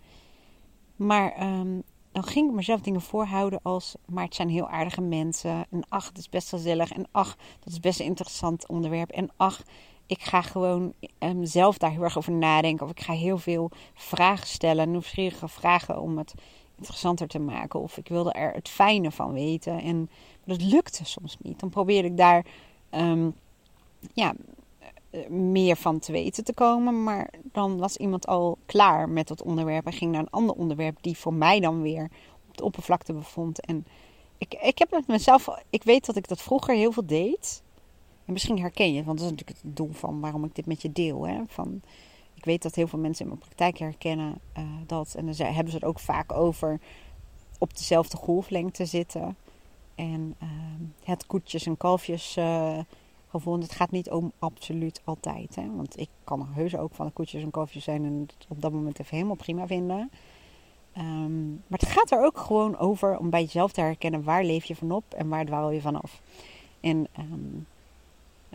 Maar 0.95 1.59
um, 1.59 1.83
dan 2.15 2.23
ging 2.23 2.49
ik 2.49 2.55
mezelf 2.55 2.81
dingen 2.81 3.01
voorhouden 3.01 3.59
als... 3.63 3.95
maar 4.05 4.23
het 4.23 4.35
zijn 4.35 4.49
heel 4.49 4.69
aardige 4.69 5.01
mensen. 5.01 5.65
En 5.69 5.83
ach, 5.89 6.05
dat 6.05 6.17
is 6.17 6.29
best 6.29 6.49
gezellig. 6.49 6.91
En 6.91 7.07
ach, 7.11 7.37
dat 7.59 7.73
is 7.73 7.79
best 7.79 7.99
een 7.99 8.05
interessant 8.05 8.67
onderwerp. 8.67 9.09
En 9.09 9.29
ach, 9.37 9.63
ik 10.07 10.21
ga 10.21 10.41
gewoon 10.41 10.93
um, 11.19 11.45
zelf 11.45 11.77
daar 11.77 11.91
heel 11.91 12.03
erg 12.03 12.17
over 12.17 12.31
nadenken. 12.31 12.85
Of 12.85 12.91
ik 12.91 13.01
ga 13.01 13.13
heel 13.13 13.37
veel 13.37 13.71
vragen 13.93 14.47
stellen, 14.47 14.91
nieuwsgierige 14.91 15.47
vragen 15.47 16.01
om 16.01 16.17
het 16.17 16.33
interessanter 16.77 17.27
te 17.27 17.39
maken. 17.39 17.79
Of 17.79 17.97
ik 17.97 18.07
wilde 18.07 18.31
er 18.31 18.53
het 18.53 18.69
fijne 18.69 19.11
van 19.11 19.33
weten. 19.33 19.81
En 19.81 20.09
dat 20.45 20.61
lukte 20.61 21.05
soms 21.05 21.37
niet. 21.41 21.59
Dan 21.59 21.69
probeerde 21.69 22.07
ik 22.07 22.17
daar 22.17 22.45
um, 22.91 23.35
ja, 24.13 24.33
meer 25.29 25.75
van 25.75 25.99
te 25.99 26.11
weten 26.11 26.43
te 26.43 26.53
komen. 26.53 27.03
Maar 27.03 27.29
dan 27.51 27.77
was 27.77 27.97
iemand 27.97 28.27
al 28.27 28.57
klaar 28.65 29.09
met 29.09 29.27
dat 29.27 29.43
onderwerp 29.43 29.85
en 29.85 29.93
ging 29.93 30.11
naar 30.11 30.21
een 30.21 30.29
ander 30.29 30.55
onderwerp 30.55 30.97
die 31.01 31.17
voor 31.17 31.33
mij 31.33 31.59
dan 31.59 31.81
weer 31.81 32.09
op 32.49 32.57
de 32.57 32.63
oppervlakte 32.63 33.13
bevond. 33.13 33.65
En 33.65 33.85
ik, 34.37 34.53
ik 34.53 34.77
heb 34.77 34.91
met 34.91 35.07
mezelf, 35.07 35.47
ik 35.69 35.83
weet 35.83 36.05
dat 36.05 36.15
ik 36.15 36.27
dat 36.27 36.41
vroeger 36.41 36.75
heel 36.75 36.91
veel 36.91 37.05
deed. 37.05 37.63
En 38.25 38.33
misschien 38.33 38.59
herken 38.59 38.89
je 38.91 38.97
het, 38.97 39.05
want 39.05 39.17
dat 39.17 39.27
is 39.27 39.33
natuurlijk 39.33 39.61
het 39.63 39.75
doel 39.75 39.91
van 39.91 40.19
waarom 40.19 40.43
ik 40.43 40.55
dit 40.55 40.65
met 40.65 40.81
je 40.81 40.91
deel. 40.91 41.27
Hè? 41.27 41.41
Van, 41.47 41.81
ik 42.33 42.45
weet 42.45 42.61
dat 42.61 42.75
heel 42.75 42.87
veel 42.87 42.99
mensen 42.99 43.23
in 43.23 43.29
mijn 43.29 43.43
praktijk 43.43 43.77
herkennen 43.77 44.37
uh, 44.57 44.63
dat. 44.85 45.15
En 45.15 45.25
dan 45.25 45.35
hebben 45.35 45.71
ze 45.71 45.77
het 45.77 45.87
ook 45.87 45.99
vaak 45.99 46.31
over 46.31 46.79
op 47.57 47.77
dezelfde 47.77 48.17
golflengte 48.17 48.85
zitten. 48.85 49.37
En 49.95 50.35
uh, 50.43 50.49
het 51.03 51.25
koetjes 51.25 51.65
en 51.65 51.77
kalfjes 51.77 52.37
uh, 52.37 52.79
gevoel. 53.27 53.59
Het 53.59 53.71
gaat 53.71 53.91
niet 53.91 54.09
om 54.09 54.31
absoluut 54.39 55.01
altijd. 55.03 55.55
Hè? 55.55 55.75
Want 55.75 55.99
ik 55.99 56.09
kan 56.23 56.47
heus 56.51 56.75
ook 56.75 56.93
van 56.93 57.05
de 57.05 57.11
koetjes 57.11 57.43
en 57.43 57.51
kalfjes 57.51 57.83
zijn 57.83 58.05
en 58.05 58.19
het 58.19 58.45
op 58.49 58.61
dat 58.61 58.71
moment 58.71 58.99
even 58.99 59.15
helemaal 59.15 59.35
prima 59.35 59.67
vinden. 59.67 60.11
Um, 60.97 61.63
maar 61.67 61.79
het 61.79 61.89
gaat 61.89 62.11
er 62.11 62.25
ook 62.25 62.37
gewoon 62.37 62.77
over 62.77 63.17
om 63.17 63.29
bij 63.29 63.41
jezelf 63.41 63.71
te 63.71 63.81
herkennen 63.81 64.23
waar 64.23 64.43
leef 64.43 64.65
je 64.65 64.75
van 64.75 64.91
op 64.91 65.13
en 65.13 65.27
waar 65.27 65.45
dwaal 65.45 65.71
je 65.71 65.81
vanaf. 65.81 66.21
En 66.79 67.07
um, 67.19 67.67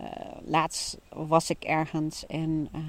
uh, 0.01 0.07
laatst 0.45 0.97
was 1.09 1.49
ik 1.49 1.63
ergens 1.63 2.25
en 2.25 2.69
uh, 2.75 2.81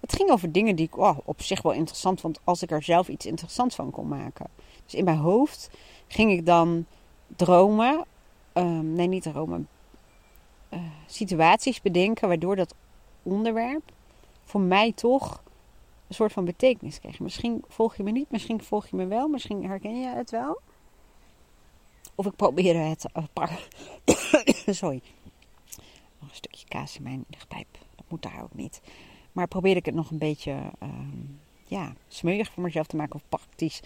het 0.00 0.16
ging 0.16 0.30
over 0.30 0.52
dingen 0.52 0.76
die 0.76 0.86
ik 0.86 0.98
oh, 0.98 1.18
op 1.24 1.42
zich 1.42 1.62
wel 1.62 1.72
interessant 1.72 2.20
vond 2.20 2.40
als 2.44 2.62
ik 2.62 2.70
er 2.70 2.82
zelf 2.82 3.08
iets 3.08 3.26
interessants 3.26 3.74
van 3.74 3.90
kon 3.90 4.08
maken. 4.08 4.46
Dus 4.84 4.94
in 4.94 5.04
mijn 5.04 5.18
hoofd 5.18 5.70
ging 6.06 6.30
ik 6.30 6.46
dan 6.46 6.86
dromen, 7.36 8.04
um, 8.52 8.92
nee 8.92 9.06
niet 9.06 9.22
dromen, 9.22 9.68
uh, 10.70 10.80
situaties 11.06 11.80
bedenken 11.80 12.28
waardoor 12.28 12.56
dat 12.56 12.74
onderwerp 13.22 13.92
voor 14.44 14.60
mij 14.60 14.92
toch 14.92 15.42
een 16.08 16.14
soort 16.14 16.32
van 16.32 16.44
betekenis 16.44 17.00
kreeg. 17.00 17.20
Misschien 17.20 17.64
volg 17.68 17.96
je 17.96 18.02
me 18.02 18.10
niet, 18.10 18.30
misschien 18.30 18.62
volg 18.62 18.86
je 18.86 18.96
me 18.96 19.06
wel, 19.06 19.28
misschien 19.28 19.64
herken 19.64 20.00
je 20.00 20.08
het 20.08 20.30
wel. 20.30 20.60
Of 22.14 22.26
ik 22.26 22.36
probeerde 22.36 22.78
het. 22.78 23.06
sorry 24.76 25.02
nog 26.20 26.30
een 26.30 26.36
stukje 26.36 26.68
kaas 26.68 26.96
in 26.96 27.02
mijn 27.02 27.24
lichtpijp. 27.30 27.78
Dat 27.96 28.04
moet 28.08 28.22
daar 28.22 28.42
ook 28.42 28.54
niet. 28.54 28.80
Maar 29.32 29.48
probeerde 29.48 29.78
ik 29.78 29.86
het 29.86 29.94
nog 29.94 30.10
een 30.10 30.18
beetje 30.18 30.60
um, 30.82 31.40
ja, 31.64 31.92
smeuig 32.08 32.52
voor 32.52 32.62
mezelf 32.62 32.86
te 32.86 32.96
maken. 32.96 33.14
Of 33.14 33.22
praktisch 33.28 33.80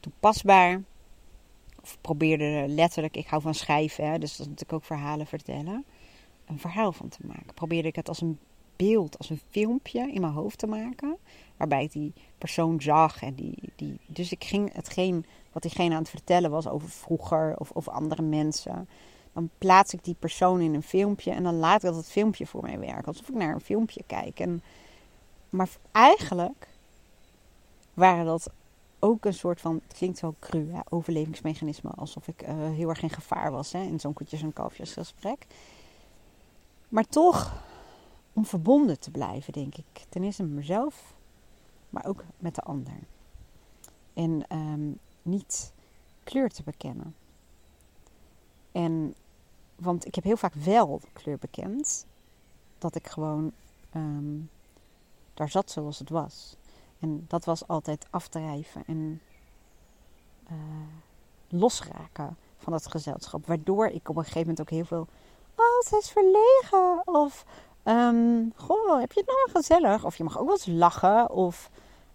toepasbaar. 0.00 0.82
Of 1.82 1.98
probeerde 2.00 2.64
letterlijk, 2.68 3.16
ik 3.16 3.26
hou 3.26 3.42
van 3.42 3.54
schrijven. 3.54 4.10
Hè, 4.10 4.18
dus 4.18 4.30
dat 4.30 4.40
is 4.40 4.46
natuurlijk 4.46 4.72
ook 4.72 4.84
verhalen 4.84 5.26
vertellen. 5.26 5.84
Een 6.46 6.58
verhaal 6.58 6.92
van 6.92 7.08
te 7.08 7.18
maken. 7.26 7.54
Probeerde 7.54 7.88
ik 7.88 7.96
het 7.96 8.08
als 8.08 8.20
een 8.20 8.38
beeld, 8.76 9.18
als 9.18 9.30
een 9.30 9.40
filmpje 9.50 10.12
in 10.12 10.20
mijn 10.20 10.32
hoofd 10.32 10.58
te 10.58 10.66
maken. 10.66 11.16
Waarbij 11.56 11.82
ik 11.82 11.92
die 11.92 12.12
persoon 12.38 12.80
zag. 12.80 13.22
En 13.22 13.34
die, 13.34 13.58
die, 13.76 13.98
dus 14.06 14.32
ik 14.32 14.44
ging 14.44 14.72
hetgeen 14.72 15.26
wat 15.52 15.62
diegene 15.62 15.94
aan 15.94 16.00
het 16.00 16.10
vertellen 16.10 16.50
was 16.50 16.68
over 16.68 16.88
vroeger 16.88 17.56
of 17.58 17.72
over 17.72 17.92
andere 17.92 18.22
mensen 18.22 18.88
dan 19.36 19.50
plaats 19.58 19.92
ik 19.92 20.04
die 20.04 20.16
persoon 20.18 20.60
in 20.60 20.74
een 20.74 20.82
filmpje 20.82 21.30
en 21.30 21.42
dan 21.42 21.54
laat 21.54 21.84
ik 21.84 21.92
dat 21.92 22.06
filmpje 22.06 22.46
voor 22.46 22.62
mij 22.62 22.78
werken. 22.78 23.04
Alsof 23.04 23.28
ik 23.28 23.34
naar 23.34 23.54
een 23.54 23.60
filmpje 23.60 24.02
kijk. 24.06 24.40
En, 24.40 24.62
maar 25.50 25.68
eigenlijk 25.92 26.68
waren 27.94 28.24
dat 28.24 28.50
ook 28.98 29.24
een 29.24 29.34
soort 29.34 29.60
van, 29.60 29.80
het 29.88 29.96
klinkt 29.96 30.18
zo 30.18 30.34
cru, 30.38 30.72
hè, 30.72 30.80
overlevingsmechanisme. 30.88 31.90
Alsof 31.90 32.28
ik 32.28 32.42
uh, 32.42 32.48
heel 32.54 32.88
erg 32.88 33.02
in 33.02 33.10
gevaar 33.10 33.50
was 33.50 33.72
hè, 33.72 33.80
in 33.82 34.00
zo'n 34.00 34.12
koetjes- 34.12 34.42
en 34.42 34.52
kalfjesgesprek. 34.52 35.46
Maar 36.88 37.06
toch 37.06 37.64
om 38.32 38.46
verbonden 38.46 39.00
te 39.00 39.10
blijven, 39.10 39.52
denk 39.52 39.76
ik. 39.76 40.04
Ten 40.08 40.22
eerste 40.22 40.42
met 40.42 40.52
mezelf, 40.52 41.14
maar 41.90 42.06
ook 42.06 42.24
met 42.38 42.54
de 42.54 42.62
ander. 42.62 42.98
En 44.14 44.44
um, 44.52 44.98
niet 45.22 45.72
kleur 46.24 46.48
te 46.48 46.62
bekennen. 46.62 47.14
En, 48.72 49.14
want 49.76 50.06
ik 50.06 50.14
heb 50.14 50.24
heel 50.24 50.36
vaak 50.36 50.54
wel 50.54 51.00
kleur 51.12 51.38
bekend. 51.38 52.06
Dat 52.78 52.94
ik 52.94 53.06
gewoon 53.06 53.52
um, 53.94 54.50
daar 55.34 55.48
zat 55.48 55.70
zoals 55.70 55.98
het 55.98 56.10
was. 56.10 56.56
En 57.00 57.24
dat 57.28 57.44
was 57.44 57.68
altijd 57.68 58.06
afdrijven 58.10 58.82
en 58.86 59.20
uh, 60.50 60.56
losraken 61.48 62.36
van 62.58 62.72
dat 62.72 62.86
gezelschap. 62.86 63.46
Waardoor 63.46 63.86
ik 63.86 64.08
op 64.08 64.16
een 64.16 64.22
gegeven 64.22 64.40
moment 64.40 64.60
ook 64.60 64.70
heel 64.70 64.84
veel. 64.84 65.06
Oh, 65.54 65.78
het 65.78 65.92
is 65.92 66.10
verlegen. 66.10 67.02
Of. 67.04 67.44
Um, 67.84 68.52
goh, 68.56 69.00
heb 69.00 69.12
je 69.12 69.20
het 69.20 69.28
nou 69.28 69.50
gezellig? 69.50 70.04
Of 70.04 70.16
je 70.16 70.24
mag 70.24 70.38
ook 70.38 70.46
wel 70.46 70.54
eens 70.54 70.66
lachen. 70.66 71.30
Of 71.30 71.70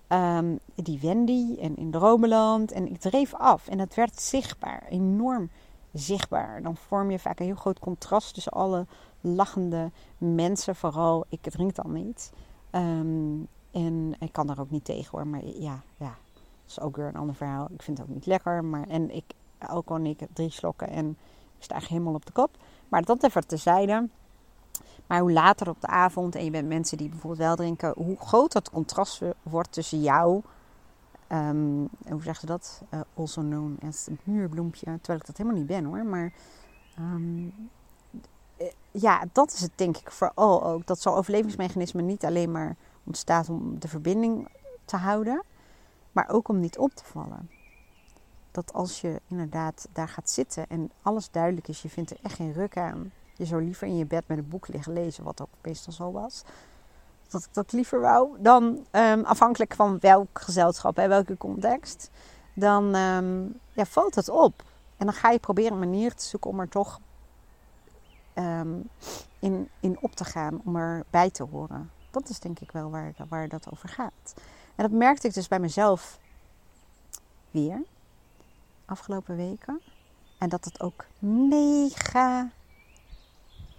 um, 0.10 0.60
die 0.76 1.00
Wendy 1.00 1.58
en 1.60 1.76
in 1.76 1.92
Dromeland. 1.92 2.72
En 2.72 2.88
ik 2.88 3.00
dreef 3.00 3.34
af. 3.34 3.68
En 3.68 3.80
het 3.80 3.96
werd 3.96 4.22
zichtbaar. 4.22 4.84
Enorm 4.90 5.50
zichtbaar. 5.94 6.62
Dan 6.62 6.76
vorm 6.78 7.12
je 7.12 7.20
vaak 7.20 7.40
een 7.40 7.46
heel 7.46 7.56
groot 7.56 7.80
contrast 7.80 8.34
tussen 8.34 8.52
alle 8.52 8.86
lachende 9.22 9.92
mensen. 10.18 10.76
Vooral, 10.76 11.26
ik 11.30 11.42
drink 11.42 11.76
dan 11.76 11.92
niet. 11.92 12.32
Um, 12.72 13.48
en 13.72 14.16
ik 14.20 14.32
kan 14.32 14.48
daar 14.48 14.60
ook 14.60 14.70
niet 14.72 14.86
tegen 14.86 15.10
hoor. 15.12 15.28
Maar 15.28 15.46
ja, 15.46 15.82
ja, 15.98 16.16
dat 16.34 16.68
is 16.68 16.80
ook 16.80 16.96
weer 16.96 17.08
een 17.08 17.16
ander 17.16 17.36
verhaal. 17.36 17.68
Ik 17.74 17.82
vind 17.82 17.98
het 17.98 18.08
ook 18.08 18.14
niet 18.14 18.26
lekker. 18.26 18.64
Maar, 18.64 18.88
en 18.88 19.16
ik, 19.16 19.24
ook 19.70 19.90
al 19.90 20.00
ik 20.00 20.20
drie 20.34 20.52
slokken 20.52 20.90
en 20.90 21.10
ik 21.58 21.64
sta 21.64 21.80
helemaal 21.80 22.14
op 22.14 22.26
de 22.26 22.32
kop. 22.32 22.58
Maar 22.90 23.02
dat 23.02 23.24
even 23.24 23.48
tezijde. 23.48 24.10
Maar 25.08 25.20
hoe 25.20 25.32
later 25.32 25.70
op 25.70 25.82
de 25.82 25.88
avond 25.88 26.36
en 26.36 26.44
je 26.44 26.52
bent 26.52 26.68
mensen 26.68 26.98
die 26.98 27.10
bijvoorbeeld 27.10 27.42
wel 27.42 27.56
drinken, 27.56 27.94
hoe 27.96 28.18
groot 28.18 28.52
dat 28.52 28.70
contrast 28.70 29.22
wordt 29.44 29.72
tussen 29.72 30.02
jou, 30.02 30.42
um, 31.32 31.90
hoe 32.10 32.24
zeg 32.24 32.42
je 32.42 32.48
dat? 32.48 32.82
Uh, 32.94 33.00
also 33.14 33.42
known 33.42 33.78
as 33.88 34.06
het 34.06 34.26
muurbloempje, 34.26 34.86
terwijl 34.86 35.20
ik 35.20 35.26
dat 35.26 35.38
helemaal 35.38 35.58
niet 35.58 35.68
ben 35.68 35.86
hoor. 35.86 36.06
Maar 36.06 36.34
um, 37.00 37.54
ja, 38.92 39.24
dat 39.32 39.54
is 39.54 39.62
het 39.62 39.72
denk 39.76 39.98
ik 39.98 40.12
vooral 40.12 40.64
ook. 40.64 40.86
Dat 40.86 41.02
zo'n 41.02 41.14
overlevingsmechanisme 41.14 42.02
niet 42.02 42.26
alleen 42.26 42.52
maar 42.52 42.76
ontstaat 43.04 43.50
om 43.50 43.80
de 43.80 43.88
verbinding 43.88 44.48
te 44.86 44.96
houden, 44.98 45.44
maar 46.12 46.30
ook 46.30 46.48
om 46.48 46.60
niet 46.60 46.78
op 46.78 46.94
te 46.94 47.06
vallen. 47.06 47.50
Dat 48.52 48.74
als 48.74 49.02
je 49.02 49.22
inderdaad 49.28 49.88
daar 49.94 50.08
gaat 50.08 50.30
zitten 50.30 50.70
en 50.70 50.92
alles 51.02 51.32
duidelijk 51.32 51.68
is, 51.68 51.82
je 51.82 51.90
vindt 51.90 52.12
er 52.12 52.18
echt 52.22 52.36
geen 52.36 52.54
ruk 52.54 52.78
aan. 52.78 53.12
Je 53.36 53.46
zou 53.46 53.64
liever 53.64 53.88
in 53.88 53.98
je 53.98 54.06
bed 54.06 54.28
met 54.28 54.38
een 54.38 54.50
boek 54.50 54.68
liggen 54.68 54.94
lezen, 54.94 55.24
wat 55.24 55.42
ook 55.42 55.50
meestal 55.62 55.94
zo 55.94 56.12
was. 56.12 56.44
Dat 57.32 57.44
ik 57.44 57.54
dat 57.54 57.72
liever 57.72 58.00
wou. 58.00 58.30
Dan 58.40 58.86
um, 58.92 59.24
afhankelijk 59.24 59.76
van 59.76 60.00
welk 60.00 60.42
gezelschap 60.42 60.98
en 60.98 61.10
welke 61.10 61.38
context. 61.38 62.10
Dan 62.54 62.96
um, 62.96 63.60
ja, 63.74 63.86
valt 63.86 64.16
het 64.16 64.30
op. 64.30 64.64
En 64.98 65.06
dan 65.06 65.16
ga 65.16 65.30
je 65.30 65.40
proberen 65.40 65.72
een 65.72 65.80
manier 65.80 66.14
te 66.14 66.26
zoeken 66.26 66.50
om 66.50 66.60
er 66.60 66.70
toch 66.70 67.00
um, 68.36 68.90
in, 69.40 69.70
in 69.80 69.98
op 70.02 70.16
te 70.16 70.26
gaan. 70.26 70.62
Om 70.66 70.76
erbij 70.76 71.30
te 71.30 71.44
horen. 71.44 71.92
Dat 72.12 72.30
is 72.30 72.40
denk 72.40 72.60
ik 72.60 72.72
wel 72.72 72.90
waar, 72.90 73.14
waar 73.30 73.48
dat 73.48 73.72
over 73.72 73.90
gaat. 73.90 74.34
En 74.76 74.90
dat 74.90 74.92
merkte 74.92 75.28
ik 75.28 75.34
dus 75.34 75.48
bij 75.48 75.60
mezelf 75.60 76.20
weer. 77.52 77.84
Afgelopen 78.86 79.36
weken. 79.36 79.82
En 80.38 80.50
dat 80.50 80.66
het 80.66 80.82
ook 80.82 81.06
mega 81.20 82.50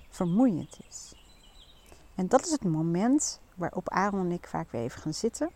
vermoeiend 0.08 0.78
is. 0.88 1.21
En 2.14 2.28
dat 2.28 2.44
is 2.44 2.50
het 2.50 2.64
moment 2.64 3.40
waarop 3.54 3.88
Aaron 3.88 4.20
en 4.20 4.32
ik 4.32 4.46
vaak 4.46 4.70
weer 4.70 4.82
even 4.82 5.00
gaan 5.00 5.14
zitten. 5.14 5.50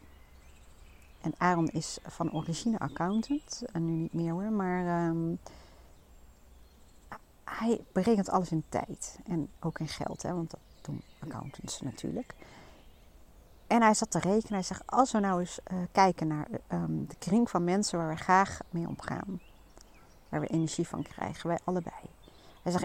En 1.21 1.35
Aaron 1.39 1.69
is 1.69 1.99
van 2.03 2.33
origine 2.33 2.79
accountant. 2.79 3.63
En 3.73 3.85
nu 3.85 3.93
niet 3.93 4.13
meer 4.13 4.33
hoor. 4.33 4.53
Maar 4.53 5.09
um, 5.09 5.39
hij 7.45 7.85
berekent 7.93 8.29
alles 8.29 8.51
in 8.51 8.65
tijd. 8.69 9.19
En 9.25 9.49
ook 9.61 9.79
in 9.79 9.89
geld. 9.89 10.23
Hè, 10.23 10.35
want 10.35 10.51
dat 10.51 10.61
doen 10.81 11.03
accountants 11.19 11.81
natuurlijk. 11.81 12.35
En 13.67 13.83
hij 13.83 13.95
zat 13.95 14.11
te 14.11 14.19
rekenen. 14.19 14.55
Hij 14.55 14.63
zegt, 14.63 14.83
als 14.87 15.13
we 15.13 15.19
nou 15.19 15.41
eens 15.41 15.59
uh, 15.73 15.79
kijken 15.93 16.27
naar 16.27 16.49
um, 16.73 17.07
de 17.09 17.17
kring 17.19 17.51
van 17.51 17.65
mensen 17.65 17.99
waar 17.99 18.09
we 18.09 18.17
graag 18.17 18.61
mee 18.71 18.89
omgaan. 18.89 19.41
Waar 20.29 20.41
we 20.41 20.47
energie 20.47 20.89
van 20.89 21.03
krijgen. 21.03 21.49
Wij 21.49 21.59
allebei. 21.65 21.95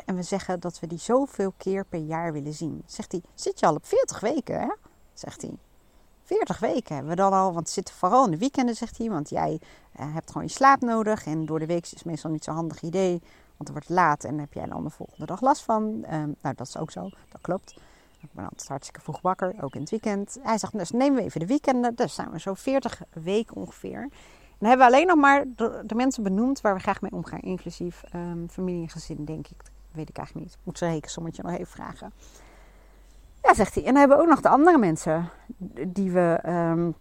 En 0.05 0.15
we 0.15 0.23
zeggen 0.23 0.59
dat 0.59 0.79
we 0.79 0.87
die 0.87 0.99
zoveel 0.99 1.53
keer 1.57 1.85
per 1.85 1.99
jaar 1.99 2.33
willen 2.33 2.53
zien. 2.53 2.83
Zegt 2.85 3.11
hij, 3.11 3.21
zit 3.33 3.59
je 3.59 3.65
al 3.65 3.75
op 3.75 3.85
40 3.85 4.19
weken 4.19 4.59
hè? 4.59 4.73
Zegt 5.13 5.41
hij. 5.41 5.57
40 6.23 6.59
weken 6.59 6.95
hebben 6.95 7.11
we 7.11 7.21
dan 7.21 7.33
al, 7.33 7.53
want 7.53 7.65
het 7.65 7.69
zit 7.69 7.91
vooral 7.91 8.25
in 8.25 8.31
de 8.31 8.37
weekenden, 8.37 8.75
zegt 8.75 8.97
hij. 8.97 9.09
Want 9.09 9.29
jij 9.29 9.59
uh, 9.99 10.13
hebt 10.13 10.31
gewoon 10.31 10.47
je 10.47 10.53
slaap 10.53 10.81
nodig. 10.81 11.25
En 11.25 11.45
door 11.45 11.59
de 11.59 11.65
week 11.65 11.83
is 11.83 11.91
het 11.91 12.05
meestal 12.05 12.31
niet 12.31 12.43
zo'n 12.43 12.55
handig 12.55 12.81
idee. 12.81 13.21
Want 13.57 13.69
het 13.69 13.71
wordt 13.71 13.89
laat 13.89 14.23
en 14.23 14.39
heb 14.39 14.53
jij 14.53 14.65
dan 14.65 14.83
de 14.83 14.89
volgende 14.89 15.25
dag 15.25 15.41
last 15.41 15.61
van. 15.61 15.83
Um, 15.83 16.35
nou, 16.41 16.55
dat 16.55 16.67
is 16.67 16.77
ook 16.77 16.91
zo, 16.91 17.09
dat 17.29 17.41
klopt. 17.41 17.75
Ik 18.19 18.29
ben 18.31 18.43
altijd 18.43 18.67
hartstikke 18.67 19.01
vroeg 19.01 19.21
wakker, 19.21 19.55
ook 19.61 19.75
in 19.75 19.81
het 19.81 19.89
weekend. 19.89 20.37
Hij 20.41 20.57
zegt, 20.57 20.77
dus 20.77 20.91
nemen 20.91 21.15
we 21.17 21.23
even 21.23 21.39
de 21.39 21.45
weekenden. 21.45 21.95
Dus 21.95 22.15
zijn 22.15 22.31
we 22.31 22.39
zo 22.39 22.53
40 22.53 23.01
weken 23.09 23.55
ongeveer. 23.55 24.09
Dan 24.61 24.69
hebben 24.69 24.87
we 24.87 24.93
alleen 24.93 25.07
nog 25.07 25.17
maar 25.17 25.45
de, 25.55 25.95
mensen 25.95 26.23
benoemd 26.23 26.61
waar 26.61 26.73
we 26.73 26.79
graag 26.79 27.01
mee 27.01 27.11
omgaan. 27.11 27.39
Inclusief 27.39 28.03
um, 28.15 28.49
familie 28.49 28.81
en 28.81 28.89
gezin, 28.89 29.25
denk 29.25 29.47
ik. 29.47 29.57
Dat 29.57 29.71
weet 29.91 30.09
ik 30.09 30.17
eigenlijk 30.17 30.47
niet. 30.47 30.57
Moet 30.63 30.77
ze 30.77 30.85
rekensommetje 30.85 31.43
nog 31.43 31.51
even 31.51 31.67
vragen. 31.67 32.13
Ja, 33.43 33.53
zegt 33.53 33.75
hij. 33.75 33.83
En 33.83 33.89
dan 33.89 33.99
hebben 33.99 34.17
we 34.17 34.23
ook 34.23 34.29
nog 34.29 34.41
de 34.41 34.49
andere 34.49 34.77
mensen 34.77 35.29
die 35.87 36.11
we, 36.11 36.39
um, 36.45 36.95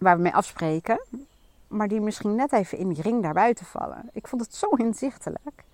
waar 0.00 0.16
we 0.16 0.22
mee 0.22 0.34
afspreken. 0.34 1.00
Maar 1.68 1.88
die 1.88 2.00
misschien 2.00 2.34
net 2.34 2.52
even 2.52 2.78
in 2.78 2.88
die 2.88 3.02
ring 3.02 3.22
daar 3.22 3.34
buiten 3.34 3.66
vallen. 3.66 4.08
Ik 4.12 4.28
vond 4.28 4.42
het 4.42 4.54
zo 4.54 4.68
inzichtelijk. 4.68 5.64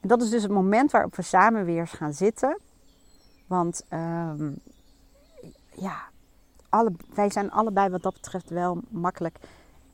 En 0.00 0.08
dat 0.08 0.22
is 0.22 0.30
dus 0.30 0.42
het 0.42 0.52
moment 0.52 0.90
waarop 0.90 1.16
we 1.16 1.22
samen 1.22 1.64
weer 1.64 1.86
gaan 1.86 2.12
zitten. 2.12 2.58
Want 3.46 3.84
um, 3.90 4.58
ja, 5.70 5.96
alle, 6.68 6.92
wij 7.14 7.30
zijn 7.30 7.50
allebei 7.50 7.88
wat 7.88 8.02
dat 8.02 8.12
betreft 8.12 8.50
wel 8.50 8.80
makkelijk 8.88 9.38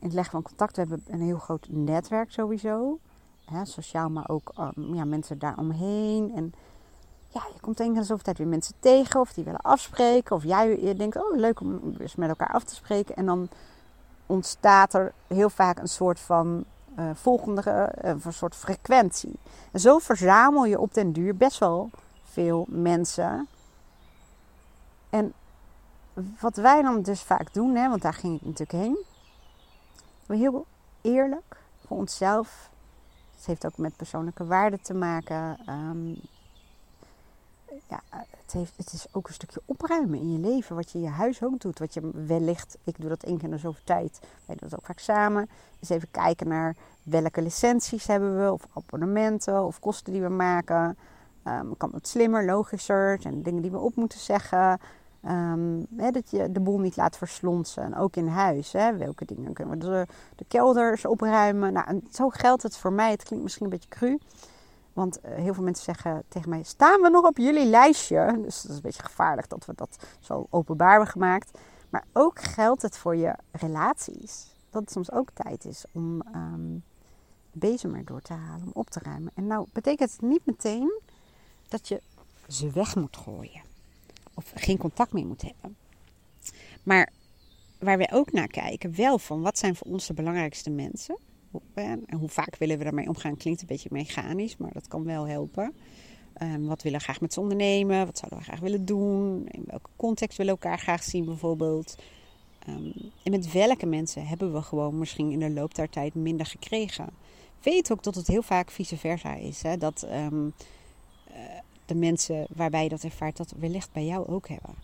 het 0.01 0.13
leggen 0.13 0.31
van 0.31 0.41
contact. 0.41 0.75
We 0.75 0.81
hebben 0.81 1.03
een 1.07 1.21
heel 1.21 1.37
groot 1.37 1.67
netwerk 1.69 2.31
sowieso. 2.31 2.99
Hè, 3.45 3.65
sociaal, 3.65 4.09
maar 4.09 4.29
ook 4.29 4.51
um, 4.59 4.95
ja, 4.95 5.05
mensen 5.05 5.39
daaromheen. 5.39 6.31
En 6.35 6.53
ja, 7.27 7.41
je 7.53 7.59
komt 7.59 7.77
keer 7.77 7.95
zoveel 7.95 8.17
tijd 8.17 8.37
weer 8.37 8.47
mensen 8.47 8.75
tegen. 8.79 9.19
Of 9.19 9.33
die 9.33 9.43
willen 9.43 9.61
afspreken. 9.61 10.35
Of 10.35 10.43
jij 10.43 10.81
je 10.81 10.95
denkt, 10.95 11.15
oh 11.15 11.35
leuk 11.37 11.59
om 11.59 11.95
eens 11.99 12.15
met 12.15 12.29
elkaar 12.29 12.51
af 12.53 12.63
te 12.63 12.75
spreken. 12.75 13.15
En 13.15 13.25
dan 13.25 13.49
ontstaat 14.25 14.93
er 14.93 15.13
heel 15.27 15.49
vaak 15.49 15.79
een 15.79 15.87
soort 15.87 16.19
van 16.19 16.63
uh, 16.99 17.09
volgende, 17.13 17.93
uh, 18.03 18.11
een 18.23 18.33
soort 18.33 18.55
frequentie. 18.55 19.39
En 19.71 19.79
zo 19.79 19.97
verzamel 19.97 20.65
je 20.65 20.79
op 20.79 20.93
den 20.93 21.11
duur 21.11 21.35
best 21.35 21.59
wel 21.59 21.89
veel 22.23 22.65
mensen. 22.69 23.47
En 25.09 25.33
wat 26.39 26.55
wij 26.55 26.81
dan 26.81 27.01
dus 27.01 27.21
vaak 27.21 27.53
doen, 27.53 27.75
hè, 27.75 27.89
want 27.89 28.01
daar 28.01 28.13
ging 28.13 28.35
ik 28.35 28.41
natuurlijk 28.45 28.71
heen. 28.71 28.97
We 30.25 30.35
heel 30.35 30.65
eerlijk 31.01 31.57
voor 31.85 31.97
onszelf. 31.97 32.69
Het 33.35 33.45
heeft 33.45 33.65
ook 33.65 33.77
met 33.77 33.95
persoonlijke 33.95 34.45
waarden 34.45 34.81
te 34.81 34.93
maken. 34.93 35.59
Um, 35.69 36.21
ja, 37.87 38.01
het, 38.11 38.51
heeft, 38.51 38.73
het 38.77 38.93
is 38.93 39.05
ook 39.11 39.27
een 39.27 39.33
stukje 39.33 39.61
opruimen 39.65 40.19
in 40.19 40.31
je 40.31 40.39
leven. 40.39 40.75
Wat 40.75 40.91
je 40.91 40.97
in 40.97 41.03
je 41.03 41.09
huis 41.09 41.43
ook 41.43 41.59
doet. 41.59 41.79
Wat 41.79 41.93
je 41.93 42.25
wellicht, 42.25 42.77
ik 42.83 42.99
doe 42.99 43.09
dat 43.09 43.23
één 43.23 43.35
keer 43.35 43.43
in 43.43 43.51
de 43.51 43.57
zoveel 43.57 43.83
tijd. 43.83 44.19
Wij 44.45 44.55
doen 44.55 44.69
dat 44.69 44.79
ook 44.79 44.85
vaak 44.85 44.99
samen. 44.99 45.49
Dus 45.79 45.89
even 45.89 46.11
kijken 46.11 46.47
naar 46.47 46.75
welke 47.03 47.41
licenties 47.41 48.07
hebben 48.07 48.43
we. 48.43 48.51
Of 48.51 48.67
abonnementen 48.73 49.65
of 49.65 49.79
kosten 49.79 50.13
die 50.13 50.21
we 50.21 50.29
maken. 50.29 50.97
Um, 51.47 51.77
kan 51.77 51.91
het 51.93 52.07
slimmer, 52.07 52.45
logischer. 52.45 53.21
zijn 53.21 53.43
dingen 53.43 53.61
die 53.61 53.71
we 53.71 53.77
op 53.77 53.95
moeten 53.95 54.19
zeggen. 54.19 54.79
Hè, 55.95 56.11
dat 56.11 56.29
je 56.29 56.51
de 56.51 56.59
boel 56.59 56.79
niet 56.79 56.95
laat 56.95 57.17
verslonsen. 57.17 57.83
En 57.83 57.95
ook 57.95 58.15
in 58.15 58.27
huis. 58.27 58.71
Welke 58.71 59.25
dingen 59.25 59.53
kunnen 59.53 59.79
we 59.79 59.85
de, 59.85 60.05
de 60.35 60.45
kelders 60.47 61.05
opruimen. 61.05 61.73
Nou, 61.73 62.01
zo 62.11 62.29
geldt 62.29 62.63
het 62.63 62.77
voor 62.77 62.93
mij. 62.93 63.11
Het 63.11 63.23
klinkt 63.23 63.43
misschien 63.43 63.65
een 63.65 63.71
beetje 63.71 63.89
cru. 63.89 64.19
Want 64.93 65.19
uh, 65.25 65.35
heel 65.35 65.53
veel 65.53 65.63
mensen 65.63 65.83
zeggen 65.83 66.23
tegen 66.27 66.49
mij: 66.49 66.63
staan 66.63 67.01
we 67.01 67.09
nog 67.09 67.25
op 67.25 67.37
jullie 67.37 67.65
lijstje? 67.65 68.39
Dus 68.41 68.61
dat 68.61 68.71
is 68.71 68.75
een 68.75 68.81
beetje 68.81 69.03
gevaarlijk 69.03 69.49
dat 69.49 69.65
we 69.65 69.73
dat 69.75 70.05
zo 70.19 70.47
openbaar 70.49 70.89
hebben 70.89 71.07
gemaakt. 71.07 71.59
Maar 71.89 72.05
ook 72.13 72.41
geldt 72.41 72.81
het 72.81 72.97
voor 72.97 73.15
je 73.15 73.35
relaties. 73.51 74.55
Dat 74.69 74.81
het 74.81 74.91
soms 74.91 75.11
ook 75.11 75.29
tijd 75.33 75.65
is 75.65 75.85
om 75.91 76.21
um, 76.35 76.83
de 77.51 77.59
bezem 77.59 77.95
erdoor 77.95 78.21
te 78.21 78.33
halen, 78.33 78.65
om 78.65 78.71
op 78.73 78.89
te 78.89 78.99
ruimen. 79.03 79.31
En 79.35 79.47
nou 79.47 79.67
betekent 79.73 80.11
het 80.11 80.21
niet 80.21 80.45
meteen 80.45 81.01
dat 81.67 81.87
je 81.87 82.01
ze 82.47 82.69
weg 82.69 82.95
moet 82.95 83.17
gooien. 83.17 83.61
Geen 84.55 84.77
contact 84.77 85.13
meer 85.13 85.25
moet 85.25 85.41
hebben. 85.41 85.75
Maar 86.83 87.11
waar 87.79 87.97
we 87.97 88.09
ook 88.11 88.31
naar 88.31 88.47
kijken, 88.47 88.95
wel 88.95 89.19
van 89.19 89.41
wat 89.41 89.57
zijn 89.57 89.75
voor 89.75 89.87
ons 89.87 90.07
de 90.07 90.13
belangrijkste 90.13 90.69
mensen. 90.69 91.17
En 91.73 92.05
hoe 92.13 92.29
vaak 92.29 92.55
willen 92.55 92.77
we 92.77 92.83
daarmee 92.83 93.07
omgaan? 93.07 93.37
Klinkt 93.37 93.61
een 93.61 93.67
beetje 93.67 93.89
mechanisch, 93.91 94.57
maar 94.57 94.73
dat 94.73 94.87
kan 94.87 95.03
wel 95.03 95.27
helpen. 95.27 95.73
Um, 96.41 96.65
wat 96.65 96.81
willen 96.83 96.99
we 96.99 97.03
graag 97.03 97.21
met 97.21 97.33
ze 97.33 97.39
ondernemen? 97.39 98.05
Wat 98.05 98.17
zouden 98.17 98.39
we 98.39 98.45
graag 98.45 98.59
willen 98.59 98.85
doen? 98.85 99.47
In 99.47 99.63
welke 99.65 99.89
context 99.95 100.37
willen 100.37 100.55
we 100.55 100.61
elkaar 100.61 100.79
graag 100.79 101.03
zien 101.03 101.25
bijvoorbeeld? 101.25 101.95
Um, 102.69 102.93
en 103.23 103.31
met 103.31 103.51
welke 103.51 103.85
mensen 103.85 104.27
hebben 104.27 104.53
we 104.53 104.61
gewoon 104.61 104.97
misschien 104.97 105.31
in 105.31 105.39
de 105.39 105.49
loop 105.49 105.75
der 105.75 105.89
tijd 105.89 106.15
minder 106.15 106.45
gekregen? 106.45 107.09
Weet 107.63 107.91
ook 107.91 108.03
dat 108.03 108.15
het 108.15 108.27
heel 108.27 108.41
vaak 108.41 108.71
vice 108.71 108.97
versa 108.97 109.35
is. 109.35 109.61
Hè? 109.61 109.77
Dat 109.77 110.07
um, 110.11 110.53
uh, 111.29 111.35
de 111.85 111.95
mensen 111.95 112.47
waarbij 112.55 112.83
je 112.83 112.89
dat 112.89 113.03
ervaart, 113.03 113.37
dat 113.37 113.53
wellicht 113.57 113.91
bij 113.91 114.05
jou 114.05 114.27
ook 114.27 114.47
hebben. 114.47 114.75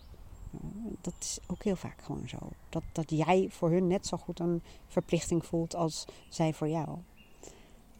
Dat 1.00 1.14
is 1.18 1.38
ook 1.46 1.62
heel 1.62 1.76
vaak 1.76 2.02
gewoon 2.02 2.28
zo. 2.28 2.38
Dat, 2.68 2.82
dat 2.92 3.10
jij 3.10 3.46
voor 3.50 3.70
hun 3.70 3.86
net 3.86 4.06
zo 4.06 4.16
goed 4.16 4.40
een 4.40 4.62
verplichting 4.86 5.44
voelt 5.46 5.74
als 5.74 6.04
zij 6.28 6.54
voor 6.54 6.68
jou. 6.68 6.98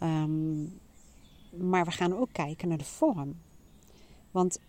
Um, 0.03 0.81
maar 1.51 1.85
we 1.85 1.91
gaan 1.91 2.17
ook 2.17 2.33
kijken 2.33 2.69
naar 2.69 2.79
de 2.79 2.85
vorm. 2.85 3.41
Want 4.31 4.61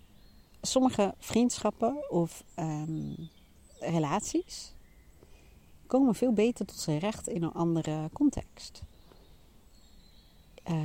sommige 0.61 1.13
vriendschappen 1.17 2.11
of 2.11 2.43
um, 2.55 3.29
relaties 3.79 4.73
komen 5.87 6.15
veel 6.15 6.33
beter 6.33 6.65
tot 6.65 6.77
zijn 6.77 6.97
recht 6.97 7.27
in 7.27 7.43
een 7.43 7.53
andere 7.53 8.09
context. 8.13 8.83
Uh, 10.69 10.75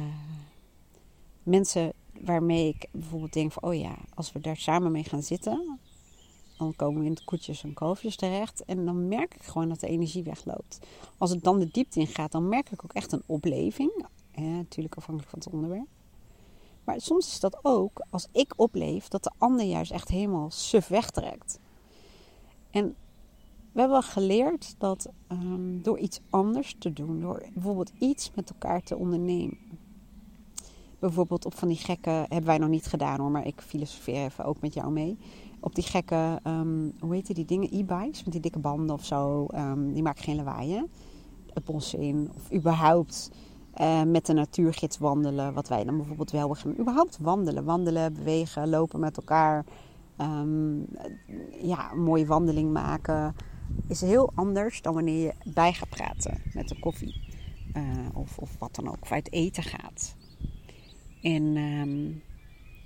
mensen 1.43 1.93
waarmee 2.25 2.69
ik 2.69 2.89
bijvoorbeeld 2.93 3.33
denk 3.33 3.53
van, 3.53 3.63
oh 3.63 3.75
ja, 3.75 3.97
als 4.15 4.33
we 4.33 4.41
daar 4.41 4.57
samen 4.57 4.93
mee 4.93 5.05
gaan 5.05 5.23
zitten, 5.23 5.79
dan 6.59 6.77
komen 6.77 7.01
we 7.01 7.07
in 7.07 7.15
de 7.15 7.25
koetjes 7.25 7.63
en 7.63 7.75
kalfjes 7.75 8.17
terecht. 8.17 8.65
En 8.65 8.85
dan 8.85 9.09
merk 9.09 9.35
ik 9.35 9.43
gewoon 9.43 9.69
dat 9.69 9.81
de 9.81 9.89
energie 9.89 10.23
wegloopt. 10.23 10.79
Als 11.19 11.31
het 11.31 11.43
dan 11.43 11.59
de 11.59 11.69
diepte 11.71 12.01
in 12.01 12.07
gaat, 12.07 12.33
dan 12.33 12.49
merk 12.49 12.71
ik 12.71 12.85
ook 12.85 12.93
echt 12.93 13.13
een 13.13 13.23
opleving. 13.27 14.07
Natuurlijk 14.35 14.95
afhankelijk 14.95 15.31
van 15.31 15.39
het 15.39 15.53
onderwerp. 15.53 15.89
Maar 16.85 17.01
soms 17.01 17.27
is 17.27 17.41
dat 17.41 17.59
ook 17.63 18.05
als 18.11 18.29
ik 18.33 18.53
opleef 18.57 19.09
dat 19.09 19.23
de 19.23 19.31
ander 19.39 19.67
juist 19.67 19.91
echt 19.91 20.09
helemaal 20.09 20.51
suf 20.51 20.89
wegtrekt. 20.89 21.59
En 22.71 22.97
we 23.73 23.81
hebben 23.81 24.03
geleerd 24.03 24.75
dat 24.79 25.09
um, 25.29 25.83
door 25.83 25.99
iets 25.99 26.21
anders 26.31 26.77
te 26.79 26.93
doen, 26.93 27.21
door 27.21 27.47
bijvoorbeeld 27.55 27.93
iets 27.99 28.31
met 28.35 28.51
elkaar 28.51 28.83
te 28.83 28.97
ondernemen. 28.97 29.59
Bijvoorbeeld 31.05 31.45
op 31.45 31.55
van 31.55 31.69
die 31.69 31.77
gekke, 31.77 32.11
hebben 32.11 32.45
wij 32.45 32.59
nog 32.59 32.69
niet 32.69 32.87
gedaan 32.87 33.21
hoor, 33.21 33.31
maar 33.31 33.47
ik 33.47 33.61
filosofeer 33.61 34.25
even 34.25 34.45
ook 34.45 34.61
met 34.61 34.75
jou 34.75 34.93
mee. 34.93 35.19
Op 35.61 35.75
die 35.75 35.85
gekke, 35.85 36.41
um, 36.47 36.93
hoe 37.01 37.15
heet 37.15 37.35
die 37.35 37.45
dingen, 37.45 37.69
e-bikes 37.73 38.25
met 38.25 38.33
die 38.33 38.41
dikke 38.41 38.59
banden 38.59 38.95
of 38.95 39.05
zo, 39.05 39.47
um, 39.55 39.93
die 39.93 40.03
maken 40.03 40.23
geen 40.23 40.37
lawaai 40.37 40.73
hè? 40.73 40.83
Het 41.55 41.65
bos 41.65 41.95
in 41.95 42.31
of 42.37 42.53
überhaupt 42.53 43.31
uh, 43.81 44.03
met 44.03 44.27
de 44.27 44.33
natuurgids 44.33 44.99
wandelen. 44.99 45.55
Wat 45.55 45.69
wij 45.69 45.85
dan 45.85 45.97
bijvoorbeeld 45.97 46.31
wel 46.31 46.55
gaan. 46.55 46.79
Überhaupt 46.79 47.19
wandelen. 47.21 47.65
Wandelen, 47.65 48.15
bewegen, 48.15 48.69
lopen 48.69 49.01
met 49.01 49.17
elkaar. 49.17 49.65
Um, 50.21 50.87
ja, 51.63 51.93
een 51.93 52.03
mooie 52.03 52.27
wandeling 52.27 52.73
maken. 52.73 53.35
Is 53.89 54.01
heel 54.01 54.33
anders 54.35 54.83
dan 54.83 54.95
wanneer 54.95 55.25
je 55.25 55.35
bij 55.53 55.73
gaat 55.73 55.89
praten 55.89 56.43
met 56.55 56.71
een 56.71 56.81
koffie. 56.81 57.33
Uh, 57.77 57.83
of, 58.15 58.39
of 58.39 58.59
wat 58.59 58.75
dan 58.75 58.89
ook. 58.89 58.99
Of 59.01 59.13
uit 59.13 59.33
eten 59.33 59.63
gaat. 59.63 60.17
En 61.25 61.57
um, 61.57 62.23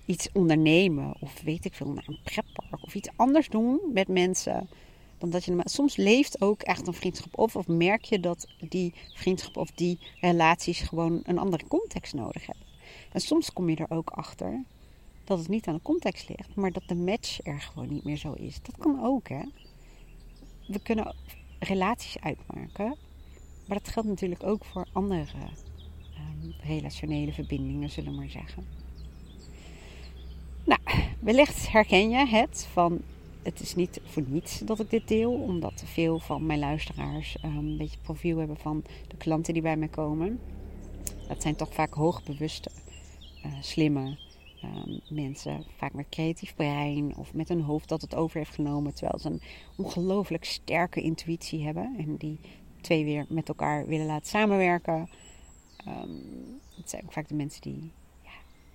iets 0.06 0.28
ondernemen. 0.32 1.14
Of 1.20 1.40
weet 1.42 1.64
ik 1.64 1.74
veel, 1.74 1.88
naar 1.88 2.04
een 2.06 2.20
pretpark. 2.22 2.82
Of 2.84 2.94
iets 2.94 3.08
anders 3.16 3.48
doen 3.48 3.80
met 3.92 4.08
mensen 4.08 4.68
dan 5.18 5.30
dat 5.30 5.44
je 5.44 5.60
soms 5.64 5.96
leeft 5.96 6.40
ook 6.40 6.62
echt 6.62 6.86
een 6.86 6.94
vriendschap 6.94 7.38
op. 7.38 7.54
Of 7.54 7.66
merk 7.66 8.04
je 8.04 8.20
dat 8.20 8.46
die 8.68 8.94
vriendschap 9.14 9.56
of 9.56 9.70
die 9.70 9.98
relaties 10.20 10.80
gewoon 10.80 11.20
een 11.22 11.38
andere 11.38 11.66
context 11.68 12.14
nodig 12.14 12.46
hebben. 12.46 12.66
En 13.12 13.20
soms 13.20 13.52
kom 13.52 13.68
je 13.68 13.76
er 13.76 13.90
ook 13.90 14.10
achter 14.10 14.64
dat 15.24 15.38
het 15.38 15.48
niet 15.48 15.66
aan 15.66 15.74
de 15.74 15.82
context 15.82 16.28
ligt, 16.28 16.54
maar 16.54 16.72
dat 16.72 16.82
de 16.86 16.94
match 16.94 17.38
er 17.42 17.60
gewoon 17.60 17.88
niet 17.88 18.04
meer 18.04 18.16
zo 18.16 18.32
is. 18.32 18.58
Dat 18.62 18.76
kan 18.78 19.04
ook, 19.04 19.28
hè. 19.28 19.42
We 20.66 20.78
kunnen 20.82 21.14
relaties 21.58 22.18
uitmaken, 22.20 22.96
maar 23.66 23.78
dat 23.78 23.88
geldt 23.88 24.08
natuurlijk 24.08 24.42
ook 24.42 24.64
voor 24.64 24.86
andere 24.92 25.24
relationele 26.62 27.32
verbindingen, 27.32 27.90
zullen 27.90 28.10
we 28.10 28.16
maar 28.16 28.30
zeggen. 28.30 28.66
Nou, 30.64 30.80
wellicht 31.20 31.72
herken 31.72 32.10
je 32.10 32.26
het 32.26 32.68
van 32.72 33.00
het 33.42 33.60
is 33.60 33.74
niet 33.74 34.00
voor 34.04 34.22
niets 34.26 34.58
dat 34.58 34.80
ik 34.80 34.90
dit 34.90 35.08
deel, 35.08 35.32
omdat 35.32 35.82
veel 35.86 36.18
van 36.18 36.46
mijn 36.46 36.58
luisteraars 36.58 37.36
um, 37.44 37.56
een 37.56 37.76
beetje 37.76 37.98
profiel 38.02 38.38
hebben 38.38 38.56
van 38.56 38.84
de 39.08 39.16
klanten 39.16 39.52
die 39.52 39.62
bij 39.62 39.76
mij 39.76 39.88
komen. 39.88 40.40
Dat 41.28 41.42
zijn 41.42 41.56
toch 41.56 41.74
vaak 41.74 41.94
hoogbewuste, 41.94 42.70
uh, 43.46 43.52
slimme 43.60 44.16
um, 44.64 45.00
mensen, 45.08 45.64
vaak 45.76 45.92
met 45.92 46.08
creatief 46.10 46.54
brein 46.54 47.16
of 47.16 47.34
met 47.34 47.50
een 47.50 47.62
hoofd 47.62 47.88
dat 47.88 48.00
het 48.00 48.14
over 48.14 48.38
heeft 48.38 48.54
genomen, 48.54 48.94
terwijl 48.94 49.18
ze 49.18 49.28
een 49.28 49.42
ongelooflijk 49.76 50.44
sterke 50.44 51.00
intuïtie 51.00 51.64
hebben 51.64 51.94
en 51.98 52.16
die 52.16 52.38
twee 52.80 53.04
weer 53.04 53.26
met 53.28 53.48
elkaar 53.48 53.86
willen 53.86 54.06
laten 54.06 54.28
samenwerken. 54.28 55.08
Het 56.88 56.96
zijn 56.96 57.08
ook 57.08 57.16
vaak 57.16 57.28
de 57.28 57.34
mensen 57.34 57.62
die 57.62 57.90
ja, 58.24 58.30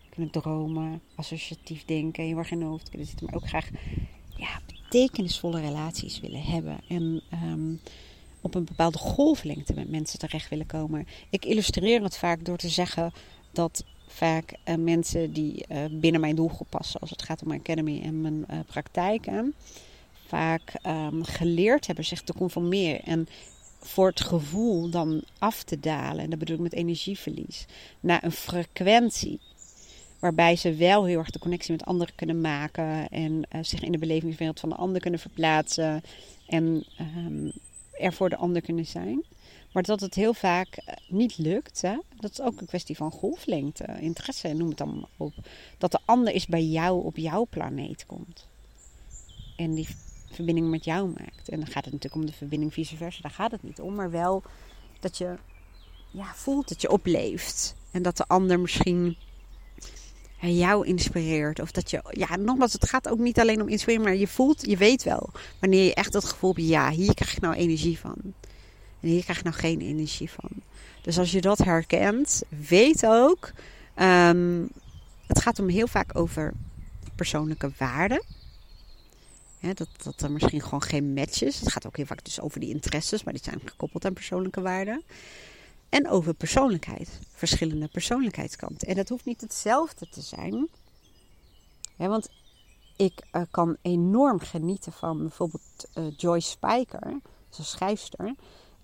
kunnen 0.10 0.32
dromen, 0.32 1.02
associatief 1.16 1.86
denken, 1.86 2.24
heel 2.24 2.38
erg 2.38 2.52
in 2.52 2.60
hun 2.60 2.68
hoofd 2.70 2.90
kunnen 2.90 3.08
zitten, 3.08 3.26
maar 3.26 3.36
ook 3.36 3.48
graag 3.48 3.70
ja, 4.36 4.60
betekenisvolle 4.68 5.60
relaties 5.60 6.20
willen 6.20 6.44
hebben. 6.44 6.80
En 6.88 7.22
um, 7.44 7.80
op 8.42 8.56
een 8.56 8.66
bepaalde 8.66 8.98
golflengte 8.98 9.74
met 9.74 9.90
mensen 9.90 10.20
terecht 10.20 10.50
willen 10.50 10.66
komen. 10.66 11.08
Ik 11.30 11.46
illustreer 11.46 12.04
het 12.04 12.18
vaak 12.18 12.46
door 12.46 12.58
te 12.58 12.70
zeggen 12.70 13.14
dat 13.52 13.86
vaak 14.08 14.54
uh, 14.66 14.76
mensen 14.76 15.34
die 15.34 15.66
uh, 15.70 15.78
binnen 15.92 16.22
mijn 16.22 16.36
doelgroep 16.36 16.70
passen, 16.70 17.00
als 17.00 17.10
het 17.10 17.24
gaat 17.24 17.42
om 17.42 17.48
mijn 17.48 17.60
academy 17.60 18.02
en 18.02 18.22
mijn 18.22 18.46
uh, 18.52 18.60
praktijken, 18.66 19.54
vaak 20.28 20.74
um, 20.88 21.24
geleerd 21.24 21.88
hebben 21.88 22.06
zich 22.06 22.22
te 22.22 22.34
conformeren. 22.34 23.04
En 23.04 23.28
voor 23.86 24.08
het 24.08 24.22
gevoel 24.22 24.90
dan 24.90 25.24
af 25.38 25.64
te 25.64 25.80
dalen, 25.80 26.24
en 26.24 26.30
dat 26.30 26.40
bedoel 26.40 26.56
ik 26.56 26.62
met 26.62 26.74
energieverlies, 26.74 27.66
naar 28.00 28.24
een 28.24 28.32
frequentie 28.32 29.40
Waarbij 30.24 30.56
ze 30.56 30.76
wel 30.76 31.06
heel 31.06 31.20
erg 31.20 31.30
de 31.30 31.40
connectie 31.40 31.72
met 31.72 31.86
anderen 31.86 32.16
kunnen 32.16 32.42
maken. 32.42 33.10
En 33.10 33.32
uh, 33.32 33.64
zich 33.64 33.82
in 33.82 33.92
de 33.92 33.98
belevingswereld 33.98 34.60
van 34.60 34.70
de 34.70 34.76
ander 34.76 35.02
kunnen 35.02 35.20
verplaatsen. 35.20 36.04
En 36.48 36.86
um, 37.18 37.52
er 37.92 38.14
voor 38.14 38.30
de 38.30 38.36
ander 38.36 38.62
kunnen 38.62 38.86
zijn. 38.86 39.24
Maar 39.72 39.84
dat 39.84 40.00
het 40.00 40.16
heel 40.16 40.34
vaak 40.34 40.78
uh, 40.78 40.94
niet 41.08 41.38
lukt. 41.38 41.82
Hè? 41.82 41.98
Dat 42.20 42.32
is 42.32 42.42
ook 42.42 42.62
een 42.62 42.68
kwestie 42.68 42.96
van 42.96 43.12
golflengte, 43.12 43.86
interesse, 44.00 44.54
noem 44.54 44.68
het 44.68 44.78
dan 44.78 45.08
op. 45.18 45.34
Dat 45.78 45.92
de 45.92 46.00
ander 46.06 46.34
is 46.34 46.46
bij 46.46 46.64
jou 46.64 47.04
op 47.04 47.18
jouw 47.18 47.48
planeet 47.50 48.06
komt. 48.06 48.48
En 49.56 49.74
die 49.74 49.88
verbinding 50.34 50.70
met 50.70 50.86
jou 50.86 51.08
maakt. 51.08 51.50
En 51.50 51.60
dan 51.60 51.68
gaat 51.68 51.86
het 51.86 51.94
natuurlijk 51.94 52.22
om 52.22 52.26
de 52.26 52.38
verbinding 52.38 52.74
vice 52.74 52.96
versa. 52.96 53.22
Daar 53.22 53.32
gaat 53.32 53.52
het 53.52 53.64
niet 53.64 53.80
om. 53.80 53.96
Maar 53.96 54.12
wel 54.12 54.44
dat 55.00 55.18
je 55.18 55.36
ja, 56.12 56.34
voelt 56.34 56.70
dat 56.70 56.82
je 56.82 56.90
opleeft. 56.90 57.76
En 57.92 58.02
dat 58.02 58.18
de 58.18 58.28
ander 58.28 58.60
misschien 58.60 59.18
jou 60.52 60.88
inspireert. 60.88 61.60
Of 61.60 61.72
dat 61.72 61.90
je, 61.90 62.02
ja, 62.10 62.36
nogmaals, 62.36 62.74
het 62.74 62.90
gaat 62.90 63.10
ook 63.10 63.20
niet 63.20 63.40
alleen 63.40 63.62
om 63.62 63.70
inspireren, 63.70 64.06
maar 64.06 64.16
je 64.16 64.28
voelt, 64.28 64.66
je 64.66 64.78
weet 64.78 65.04
wel 65.04 65.30
wanneer 65.60 65.84
je 65.84 65.94
echt 65.94 66.14
het 66.14 66.26
gevoel 66.26 66.54
hebt, 66.54 66.68
ja, 66.68 66.90
hier 66.90 67.14
krijg 67.14 67.34
ik 67.36 67.42
nou 67.42 67.54
energie 67.54 68.00
van. 68.00 68.18
En 69.00 69.10
hier 69.10 69.24
krijg 69.24 69.38
ik 69.38 69.44
nou 69.44 69.56
geen 69.56 69.82
energie 69.82 70.30
van. 70.30 70.50
Dus 71.02 71.18
als 71.18 71.32
je 71.32 71.42
dat 71.42 71.58
herkent, 71.58 72.44
weet 72.68 73.06
ook, 73.06 73.52
um, 74.02 74.70
het 75.28 75.42
gaat 75.42 75.60
om 75.60 75.70
heel 75.70 75.88
vaak 75.88 76.18
over 76.18 76.54
persoonlijke 77.16 77.72
waarden. 77.78 78.24
Dat, 79.74 79.88
dat 80.04 80.22
er 80.22 80.32
misschien 80.32 80.62
gewoon 80.62 80.82
geen 80.82 81.14
match 81.14 81.42
is. 81.42 81.60
Het 81.60 81.72
gaat 81.72 81.86
ook 81.86 81.98
heel 81.98 82.06
vaak 82.06 82.24
dus 82.24 82.40
over 82.40 82.60
die 82.60 82.70
interesses, 82.70 83.24
maar 83.24 83.34
die 83.34 83.44
zijn 83.44 83.62
gekoppeld 83.66 84.06
aan 84.06 84.14
persoonlijke 84.14 84.62
waarden. 84.62 85.04
En 85.90 86.10
over 86.10 86.34
persoonlijkheid. 86.34 87.20
Verschillende 87.32 87.88
persoonlijkheidskanten. 87.88 88.88
En 88.88 88.96
dat 88.96 89.10
hoeft 89.10 89.26
niet 89.26 89.42
hetzelfde 89.42 90.10
te 90.10 90.22
zijn. 90.22 90.70
Want 91.98 92.30
ik 92.96 93.26
uh, 93.32 93.42
kan 93.52 93.78
enorm 93.82 94.40
genieten 94.40 94.92
van 94.92 95.18
bijvoorbeeld 95.18 95.88
uh, 95.98 96.04
Joyce 96.18 96.50
Spijker. 96.50 97.08
Een 97.58 97.66
schrijfster. 97.66 98.36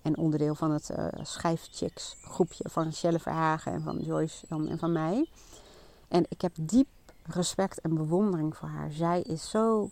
En 0.02 0.16
onderdeel 0.16 0.54
van 0.54 0.70
het 0.70 0.90
uh, 0.90 1.06
schrijfchicks 1.22 2.16
groepje 2.22 2.64
van 2.68 2.92
Shelle 2.92 3.18
Verhagen 3.18 3.72
en 3.72 3.82
van 3.82 3.98
Joyce 3.98 4.46
en 4.48 4.78
van 4.78 4.92
mij. 4.92 5.28
En 6.08 6.26
ik 6.28 6.40
heb 6.40 6.52
diep 6.60 6.88
respect 7.22 7.80
en 7.80 7.94
bewondering 7.94 8.56
voor 8.56 8.68
haar. 8.68 8.92
Zij 8.92 9.20
is 9.20 9.50
zo, 9.50 9.90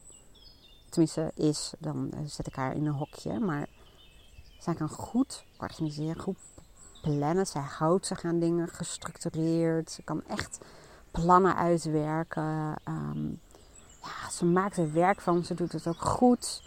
tenminste 0.89 1.31
is, 1.35 1.73
dan 1.79 2.13
zet 2.25 2.47
ik 2.47 2.55
haar 2.55 2.75
in 2.75 2.87
een 2.87 2.93
hokje. 2.93 3.39
Maar 3.39 3.67
zij 4.59 4.75
kan 4.75 4.89
goed 4.89 5.45
organiseren, 5.59 6.23
goed 6.23 6.39
plannen. 7.03 7.47
Zij 7.47 7.63
houdt 7.63 8.07
zich 8.07 8.25
aan 8.25 8.39
dingen 8.39 8.69
gestructureerd. 8.69 9.91
Ze 9.91 10.03
kan 10.03 10.23
echt 10.27 10.59
plannen 11.11 11.57
uitwerken. 11.57 12.77
Um, 12.89 13.41
ja, 14.03 14.31
ze 14.31 14.45
maakt 14.45 14.77
er 14.77 14.93
werk 14.93 15.21
van. 15.21 15.45
Ze 15.45 15.55
doet 15.55 15.73
het 15.73 15.87
ook 15.87 16.01
goed. 16.01 16.63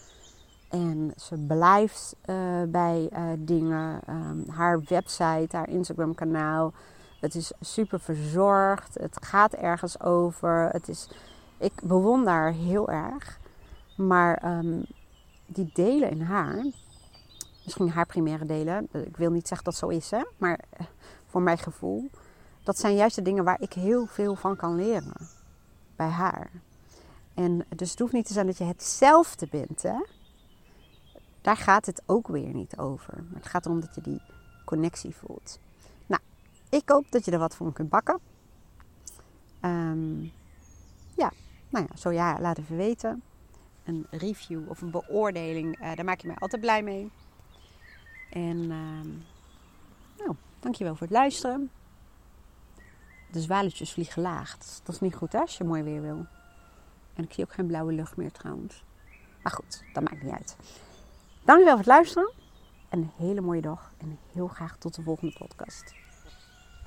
En 0.69 1.13
ze 1.17 1.37
blijft 1.37 2.15
uh, 2.25 2.63
bij 2.67 3.09
uh, 3.13 3.23
dingen. 3.37 4.01
Um, 4.09 4.49
haar 4.49 4.81
website, 4.87 5.57
haar 5.57 5.69
Instagram 5.69 6.15
kanaal. 6.15 6.73
Het 7.19 7.35
is 7.35 7.51
super 7.59 7.99
verzorgd. 7.99 8.93
Het 8.93 9.25
gaat 9.25 9.53
ergens 9.53 10.01
over. 10.01 10.69
Het 10.71 10.87
is, 10.87 11.09
ik 11.57 11.73
bewonder 11.83 12.33
haar 12.33 12.51
heel 12.51 12.89
erg. 12.89 13.39
Maar 14.07 14.57
um, 14.57 14.85
die 15.45 15.69
delen 15.73 16.09
in 16.09 16.21
haar. 16.21 16.65
Misschien 17.63 17.89
haar 17.89 18.05
primaire 18.05 18.45
delen. 18.45 18.87
Ik 18.91 19.17
wil 19.17 19.31
niet 19.31 19.47
zeggen 19.47 19.65
dat 19.65 19.75
zo 19.75 19.87
is, 19.87 20.11
hè. 20.11 20.21
Maar 20.37 20.59
eh, 20.69 20.85
voor 21.25 21.41
mijn 21.41 21.57
gevoel. 21.57 22.09
Dat 22.63 22.77
zijn 22.77 22.95
juist 22.95 23.15
de 23.15 23.21
dingen 23.21 23.43
waar 23.43 23.61
ik 23.61 23.73
heel 23.73 24.05
veel 24.05 24.35
van 24.35 24.55
kan 24.55 24.75
leren. 24.75 25.27
Bij 25.95 26.09
haar. 26.09 26.49
En 27.33 27.65
dus 27.75 27.89
het 27.89 27.99
hoeft 27.99 28.13
niet 28.13 28.25
te 28.25 28.33
zijn 28.33 28.45
dat 28.45 28.57
je 28.57 28.63
hetzelfde 28.63 29.47
bent, 29.51 29.81
hè 29.81 29.99
daar 31.41 31.57
gaat 31.57 31.85
het 31.85 32.01
ook 32.05 32.27
weer 32.27 32.53
niet 32.53 32.77
over. 32.77 33.23
Het 33.33 33.47
gaat 33.47 33.65
erom 33.65 33.79
dat 33.79 33.95
je 33.95 34.01
die 34.01 34.21
connectie 34.65 35.15
voelt. 35.15 35.59
Nou, 36.05 36.21
ik 36.69 36.89
hoop 36.89 37.11
dat 37.11 37.25
je 37.25 37.31
er 37.31 37.39
wat 37.39 37.55
van 37.55 37.73
kunt 37.73 37.89
bakken. 37.89 38.19
Um, 39.61 40.31
ja, 41.15 41.31
nou 41.69 41.85
ja, 41.89 41.97
zo 41.97 42.11
ja, 42.11 42.39
laat 42.39 42.57
even 42.57 42.77
weten. 42.77 43.23
Een 43.91 44.07
review 44.09 44.69
of 44.69 44.81
een 44.81 44.91
beoordeling, 44.91 45.81
uh, 45.81 45.95
daar 45.95 46.05
maak 46.05 46.21
je 46.21 46.27
mij 46.27 46.35
altijd 46.35 46.61
blij 46.61 46.83
mee. 46.83 47.11
En 48.29 48.57
um, 48.57 49.23
nou, 50.17 50.35
dankjewel 50.59 50.95
voor 50.95 51.07
het 51.07 51.15
luisteren. 51.15 51.71
De 53.31 53.41
zwaluwtjes 53.41 53.91
vliegen 53.91 54.21
laag. 54.21 54.57
Dat 54.57 54.95
is 54.95 54.99
niet 54.99 55.15
goed 55.15 55.31
hè, 55.31 55.39
als 55.39 55.57
je 55.57 55.63
mooi 55.63 55.83
weer 55.83 56.01
wil. 56.01 56.25
En 57.13 57.23
ik 57.23 57.33
zie 57.33 57.43
ook 57.43 57.53
geen 57.53 57.67
blauwe 57.67 57.93
lucht 57.93 58.17
meer 58.17 58.31
trouwens. 58.31 58.83
Maar 59.43 59.51
goed, 59.51 59.83
dat 59.93 60.03
maakt 60.03 60.23
niet 60.23 60.33
uit. 60.33 60.55
Dankjewel 61.43 61.75
voor 61.75 61.85
het 61.85 61.93
luisteren. 61.93 62.31
En 62.89 62.99
een 62.99 63.11
hele 63.15 63.41
mooie 63.41 63.61
dag. 63.61 63.91
En 63.97 64.19
heel 64.33 64.47
graag 64.47 64.77
tot 64.77 64.95
de 64.95 65.01
volgende 65.01 65.33
podcast. 65.33 66.00